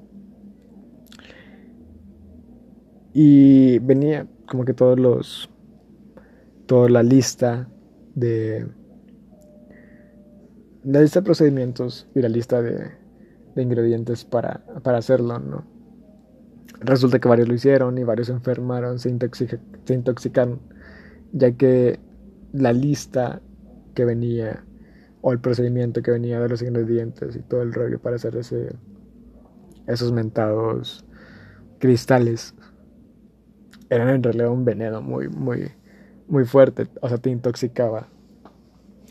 Y 3.15 3.79
venía 3.81 4.27
como 4.47 4.65
que 4.65 4.75
todos 4.75 4.99
los 4.99 5.52
la 6.89 7.03
lista 7.03 7.69
de 8.15 8.67
la 10.85 11.01
lista 11.01 11.21
de 11.21 11.25
procedimientos 11.25 12.09
y 12.15 12.21
la 12.21 12.29
lista 12.29 12.61
de, 12.61 12.91
de 13.55 13.63
ingredientes 13.63 14.25
para, 14.25 14.65
para, 14.83 14.99
hacerlo, 14.99 15.39
¿no? 15.39 15.65
Resulta 16.81 17.21
que 17.21 17.29
varios 17.29 17.49
lo 17.49 17.55
hicieron 17.55 17.99
y 17.99 18.05
varios 18.05 18.27
se 18.27 18.33
enfermaron, 18.33 18.99
se, 18.99 19.17
se 19.85 19.95
intoxicaron, 19.95 20.61
ya 21.33 21.53
que 21.53 22.01
la 22.53 22.73
lista 22.73 23.41
que 23.95 24.05
venía 24.05 24.65
o 25.21 25.33
el 25.33 25.39
procedimiento 25.39 26.03
que 26.03 26.11
venía 26.11 26.41
de 26.41 26.49
los 26.49 26.63
ingredientes 26.63 27.37
y 27.37 27.43
todo 27.43 27.63
el 27.63 27.73
rollo 27.73 28.01
para 28.01 28.17
hacer 28.17 28.37
ese, 28.37 28.75
esos 29.87 30.11
mentados 30.11 31.05
cristales 31.79 32.55
eran 33.89 34.09
en 34.09 34.23
realidad 34.23 34.51
un 34.51 34.65
veneno 34.65 35.01
muy, 35.01 35.29
muy, 35.29 35.71
muy 36.33 36.45
fuerte, 36.45 36.89
o 37.03 37.09
sea, 37.09 37.19
te 37.19 37.31
intoxicaba, 37.31 38.09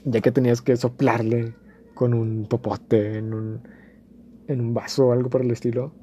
ya 0.04 0.22
que 0.22 0.32
tenías 0.32 0.62
que 0.62 0.76
soplarle 0.76 1.54
con 1.94 2.14
un 2.14 2.48
popote 2.50 3.18
en 3.18 3.34
un, 3.34 3.62
en 4.48 4.60
un 4.60 4.74
vaso 4.74 5.08
o 5.08 5.12
algo 5.12 5.30
por 5.30 5.42
el 5.42 5.52
estilo. 5.52 5.94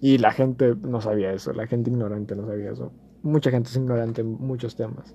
Y 0.00 0.18
la 0.18 0.32
gente 0.32 0.74
no 0.74 1.00
sabía 1.00 1.32
eso, 1.32 1.52
la 1.52 1.66
gente 1.66 1.90
ignorante 1.90 2.34
no 2.34 2.46
sabía 2.46 2.72
eso. 2.72 2.92
Mucha 3.22 3.50
gente 3.50 3.68
es 3.68 3.76
ignorante 3.76 4.22
en 4.22 4.32
muchos 4.32 4.74
temas. 4.74 5.14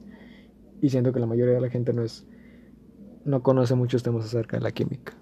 Y 0.81 0.89
siento 0.89 1.13
que 1.13 1.19
la 1.19 1.25
mayoría 1.25 1.55
de 1.55 1.61
la 1.61 1.69
gente 1.69 1.91
no 1.91 2.03
es 2.03 2.27
no 3.25 3.41
conoce 3.41 3.73
muchos 3.73 4.03
temas 4.03 4.25
acerca 4.25 4.57
de 4.57 4.63
la 4.63 4.71
química. 4.71 5.13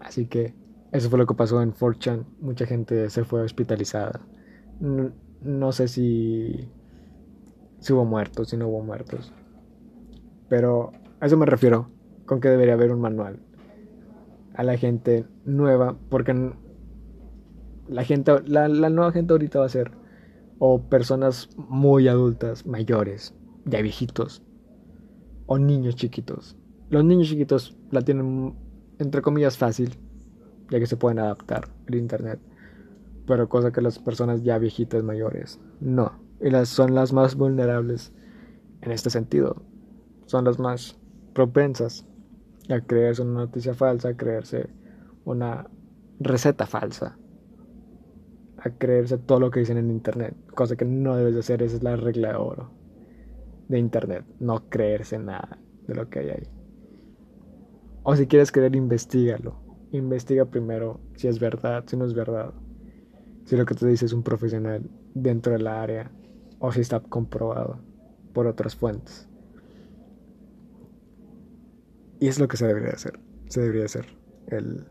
Así 0.00 0.26
que 0.26 0.54
eso 0.92 1.10
fue 1.10 1.18
lo 1.18 1.26
que 1.26 1.34
pasó 1.34 1.60
en 1.62 1.72
4chan. 1.72 2.24
Mucha 2.40 2.64
gente 2.66 3.10
se 3.10 3.24
fue 3.24 3.42
hospitalizada. 3.42 4.20
No, 4.80 5.72
sé 5.72 5.88
si, 5.88 6.68
si 7.80 7.92
hubo 7.92 8.04
muertos, 8.04 8.50
si 8.50 8.56
no 8.56 8.68
hubo 8.68 8.82
muertos. 8.82 9.32
Pero 10.48 10.92
a 11.20 11.26
eso 11.26 11.36
me 11.36 11.46
refiero, 11.46 11.90
con 12.26 12.40
que 12.40 12.48
debería 12.48 12.74
haber 12.74 12.92
un 12.92 13.00
manual 13.00 13.40
a 14.54 14.62
la 14.64 14.76
gente 14.76 15.24
nueva, 15.44 15.96
porque 16.08 16.52
la 17.88 18.04
gente, 18.04 18.32
la, 18.46 18.68
la 18.68 18.90
nueva 18.90 19.12
gente 19.12 19.32
ahorita 19.32 19.60
va 19.60 19.66
a 19.66 19.70
ser 19.70 19.92
o 20.58 20.82
personas 20.82 21.48
muy 21.56 22.08
adultas, 22.08 22.66
mayores, 22.66 23.34
ya 23.64 23.80
viejitos, 23.80 24.42
o 25.46 25.58
niños 25.58 25.94
chiquitos. 25.94 26.56
Los 26.90 27.04
niños 27.04 27.28
chiquitos 27.28 27.76
la 27.90 28.02
tienen 28.02 28.54
entre 28.98 29.22
comillas 29.22 29.56
fácil, 29.56 29.96
ya 30.70 30.78
que 30.78 30.86
se 30.86 30.96
pueden 30.96 31.20
adaptar 31.20 31.68
al 31.86 31.94
internet, 31.94 32.40
pero 33.26 33.48
cosa 33.48 33.70
que 33.70 33.80
las 33.80 33.98
personas 33.98 34.42
ya 34.42 34.58
viejitas 34.58 35.02
mayores 35.02 35.60
no, 35.80 36.12
y 36.40 36.50
las 36.50 36.68
son 36.68 36.94
las 36.94 37.12
más 37.12 37.36
vulnerables 37.36 38.12
en 38.82 38.92
este 38.92 39.10
sentido. 39.10 39.62
Son 40.26 40.44
las 40.44 40.58
más 40.58 40.98
propensas 41.34 42.06
a 42.68 42.80
creerse 42.80 43.22
una 43.22 43.40
noticia 43.40 43.74
falsa, 43.74 44.10
a 44.10 44.16
creerse 44.16 44.68
una 45.24 45.68
receta 46.20 46.66
falsa, 46.66 47.18
a 48.58 48.70
creerse 48.70 49.18
todo 49.18 49.40
lo 49.40 49.50
que 49.50 49.60
dicen 49.60 49.78
en 49.78 49.90
internet, 49.90 50.36
cosa 50.54 50.76
que 50.76 50.84
no 50.84 51.16
debes 51.16 51.34
de 51.34 51.40
hacer, 51.40 51.62
esa 51.62 51.76
es 51.76 51.82
la 51.82 51.96
regla 51.96 52.30
de 52.30 52.36
oro 52.36 52.70
de 53.68 53.78
internet, 53.78 54.24
no 54.40 54.68
creerse 54.68 55.18
nada 55.18 55.58
de 55.86 55.94
lo 55.94 56.08
que 56.08 56.20
hay 56.20 56.30
ahí. 56.30 56.48
O 58.02 58.16
si 58.16 58.26
quieres 58.26 58.50
creer, 58.50 58.74
investigalo. 58.74 59.60
Investiga 59.92 60.46
primero 60.46 61.00
si 61.16 61.28
es 61.28 61.38
verdad, 61.38 61.84
si 61.86 61.96
no 61.96 62.06
es 62.06 62.14
verdad. 62.14 62.54
Si 63.44 63.56
lo 63.56 63.66
que 63.66 63.74
te 63.74 63.86
dice 63.86 64.06
es 64.06 64.12
un 64.12 64.22
profesional 64.22 64.88
dentro 65.14 65.52
de 65.52 65.58
la 65.58 65.82
área 65.82 66.10
o 66.58 66.72
si 66.72 66.80
está 66.80 67.00
comprobado 67.00 67.78
por 68.32 68.46
otras 68.46 68.76
fuentes. 68.76 69.28
Y 72.20 72.28
es 72.28 72.38
lo 72.38 72.48
que 72.48 72.56
se 72.56 72.66
debería 72.66 72.90
hacer. 72.90 73.18
Se 73.48 73.60
debería 73.60 73.84
hacer 73.84 74.06
el 74.48 74.86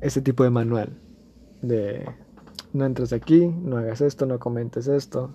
ese 0.00 0.20
tipo 0.20 0.44
de 0.44 0.50
manual 0.50 1.00
de 1.62 2.06
no 2.72 2.84
entres 2.84 3.12
aquí, 3.12 3.46
no 3.46 3.78
hagas 3.78 4.02
esto, 4.02 4.26
no 4.26 4.38
comentes 4.38 4.88
esto, 4.88 5.34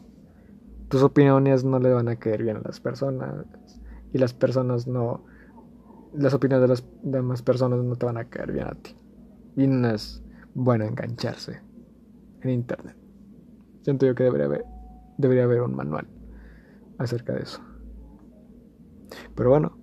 tus 0.87 1.01
opiniones 1.03 1.63
no 1.63 1.79
le 1.79 1.91
van 1.91 2.09
a 2.09 2.17
caer 2.17 2.43
bien 2.43 2.57
a 2.57 2.61
las 2.61 2.79
personas 2.79 3.45
y 4.13 4.17
las 4.17 4.33
personas 4.33 4.87
no 4.87 5.23
las 6.13 6.33
opiniones 6.33 6.61
de 6.63 6.67
las 6.67 6.83
demás 7.01 7.41
personas 7.41 7.79
no 7.83 7.95
te 7.95 8.05
van 8.05 8.17
a 8.17 8.25
caer 8.25 8.51
bien 8.51 8.67
a 8.67 8.75
ti 8.75 8.95
y 9.55 9.67
no 9.67 9.89
es 9.89 10.21
bueno 10.53 10.83
engancharse 10.83 11.61
en 12.41 12.49
internet 12.49 13.00
siento 13.81 14.05
yo 14.05 14.15
que 14.15 14.23
debería 14.23 14.45
haber, 14.45 14.65
debería 15.17 15.43
haber 15.43 15.61
un 15.61 15.75
manual 15.75 16.07
acerca 16.97 17.33
de 17.33 17.43
eso 17.43 17.61
pero 19.35 19.49
bueno 19.49 19.77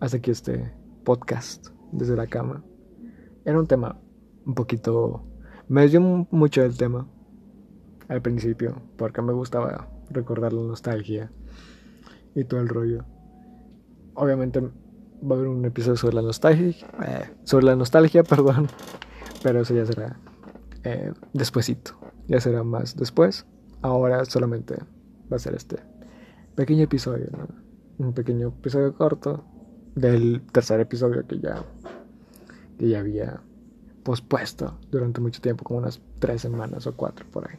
hasta 0.00 0.16
aquí 0.16 0.30
este 0.30 0.72
podcast 1.04 1.68
desde 1.92 2.16
la 2.16 2.26
cama 2.26 2.64
era 3.44 3.58
un 3.58 3.66
tema 3.66 4.00
un 4.46 4.54
poquito 4.54 5.24
me 5.68 5.88
dio 5.88 6.00
mucho 6.00 6.62
del 6.62 6.76
tema 6.76 7.06
al 8.08 8.20
principio 8.20 8.82
porque 8.96 9.22
me 9.22 9.32
gustaba 9.32 9.88
recordar 10.10 10.52
la 10.52 10.62
nostalgia 10.62 11.30
y 12.34 12.44
todo 12.44 12.60
el 12.60 12.68
rollo. 12.68 13.04
Obviamente 14.14 14.60
va 14.60 15.30
a 15.30 15.38
haber 15.38 15.48
un 15.48 15.64
episodio 15.64 15.96
sobre 15.96 16.16
la 16.16 16.22
nostalgia, 16.22 16.86
eh, 17.06 17.30
sobre 17.44 17.66
la 17.66 17.76
nostalgia, 17.76 18.22
perdón, 18.24 18.68
pero 19.42 19.60
eso 19.60 19.74
ya 19.74 19.86
será 19.86 20.16
eh, 20.84 21.12
ya 22.28 22.40
será 22.40 22.62
más 22.62 22.96
después. 22.96 23.46
Ahora 23.82 24.24
solamente 24.24 24.76
va 25.30 25.36
a 25.36 25.38
ser 25.38 25.54
este 25.54 25.76
pequeño 26.54 26.84
episodio, 26.84 27.28
un 27.98 28.12
pequeño 28.12 28.48
episodio 28.48 28.94
corto 28.94 29.44
del 29.94 30.42
tercer 30.52 30.80
episodio 30.80 31.26
que 31.26 31.38
ya 31.40 31.64
que 32.78 32.88
ya 32.88 33.00
había 33.00 33.42
pospuesto 34.02 34.78
durante 34.90 35.20
mucho 35.20 35.40
tiempo, 35.40 35.64
como 35.64 35.78
unas 35.78 36.00
tres 36.18 36.42
semanas 36.42 36.86
o 36.86 36.96
cuatro 36.96 37.26
por 37.30 37.48
ahí, 37.48 37.58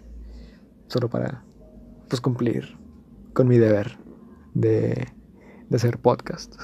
solo 0.87 1.09
para 1.09 1.43
pues 2.09 2.19
cumplir 2.19 2.77
con 3.33 3.47
mi 3.47 3.57
deber 3.57 3.97
de, 4.53 5.07
de 5.69 5.75
hacer 5.75 5.99
podcast. 5.99 6.55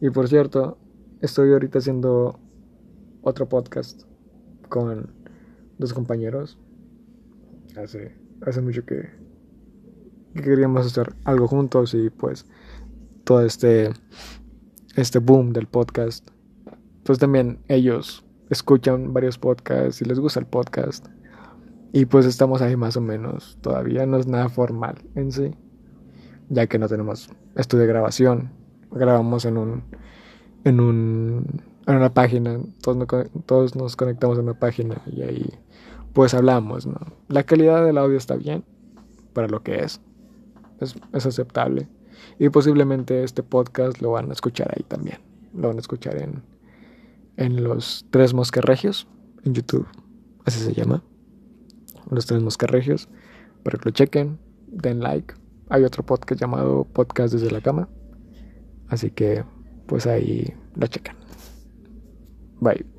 Y 0.00 0.10
por 0.10 0.28
cierto, 0.28 0.78
estoy 1.20 1.52
ahorita 1.52 1.78
haciendo 1.78 2.38
otro 3.22 3.48
podcast 3.48 4.02
con 4.68 5.12
dos 5.78 5.92
compañeros. 5.92 6.58
Hace, 7.76 8.14
hace 8.46 8.60
mucho 8.60 8.84
que, 8.84 9.08
que 10.34 10.42
queríamos 10.42 10.86
hacer 10.86 11.14
algo 11.24 11.46
juntos 11.46 11.94
y 11.94 12.10
pues 12.10 12.46
todo 13.24 13.44
este, 13.44 13.90
este 14.96 15.18
boom 15.18 15.52
del 15.52 15.66
podcast. 15.66 16.28
Pues 17.04 17.18
también 17.18 17.60
ellos 17.68 18.24
escuchan 18.50 19.12
varios 19.12 19.38
podcasts 19.38 20.00
y 20.02 20.04
les 20.04 20.18
gusta 20.18 20.40
el 20.40 20.46
podcast. 20.46 21.06
Y 21.92 22.04
pues 22.04 22.26
estamos 22.26 22.62
ahí 22.62 22.76
más 22.76 22.96
o 22.96 23.00
menos. 23.00 23.58
Todavía 23.60 24.06
no 24.06 24.18
es 24.18 24.26
nada 24.26 24.48
formal 24.48 24.96
en 25.14 25.32
sí. 25.32 25.54
Ya 26.48 26.66
que 26.66 26.78
no 26.78 26.88
tenemos 26.88 27.30
estudio 27.56 27.82
de 27.82 27.88
grabación. 27.88 28.50
Grabamos 28.90 29.44
en 29.44 29.58
un. 29.58 29.84
en 30.64 30.80
un. 30.80 31.62
En 31.88 31.96
una 31.96 32.12
página. 32.12 32.60
Todos, 32.82 33.28
todos 33.46 33.76
nos 33.76 33.96
conectamos 33.96 34.38
en 34.38 34.44
una 34.44 34.58
página 34.58 35.02
y 35.06 35.22
ahí 35.22 35.50
pues 36.12 36.34
hablamos, 36.34 36.86
¿no? 36.86 36.98
La 37.28 37.42
calidad 37.42 37.84
del 37.84 37.98
audio 37.98 38.16
está 38.16 38.36
bien. 38.36 38.64
Para 39.32 39.48
lo 39.48 39.62
que 39.62 39.80
es. 39.80 40.00
Es, 40.80 40.96
aceptable. 41.26 41.88
Y 42.38 42.48
posiblemente 42.48 43.24
este 43.24 43.42
podcast 43.42 44.00
lo 44.00 44.12
van 44.12 44.30
a 44.30 44.32
escuchar 44.32 44.72
ahí 44.76 44.84
también. 44.84 45.18
Lo 45.54 45.68
van 45.68 45.76
a 45.76 45.80
escuchar 45.80 46.16
en. 46.16 46.42
en 47.36 47.62
los 47.64 48.06
tres 48.10 48.34
mosquerregios. 48.34 49.06
En 49.44 49.54
YouTube. 49.54 49.86
Así 50.44 50.60
se 50.60 50.72
llama 50.72 51.02
los 52.10 52.26
tres 52.26 52.42
moscarregios, 52.42 53.08
para 53.62 53.78
que 53.78 53.86
lo 53.86 53.90
chequen, 53.90 54.38
den 54.66 55.00
like. 55.00 55.34
Hay 55.68 55.84
otro 55.84 56.04
podcast 56.04 56.40
llamado 56.40 56.84
Podcast 56.84 57.34
desde 57.34 57.50
la 57.50 57.60
cama. 57.60 57.88
Así 58.88 59.10
que 59.10 59.44
pues 59.86 60.06
ahí 60.06 60.54
lo 60.74 60.86
checan. 60.86 61.17
Bye. 62.60 62.97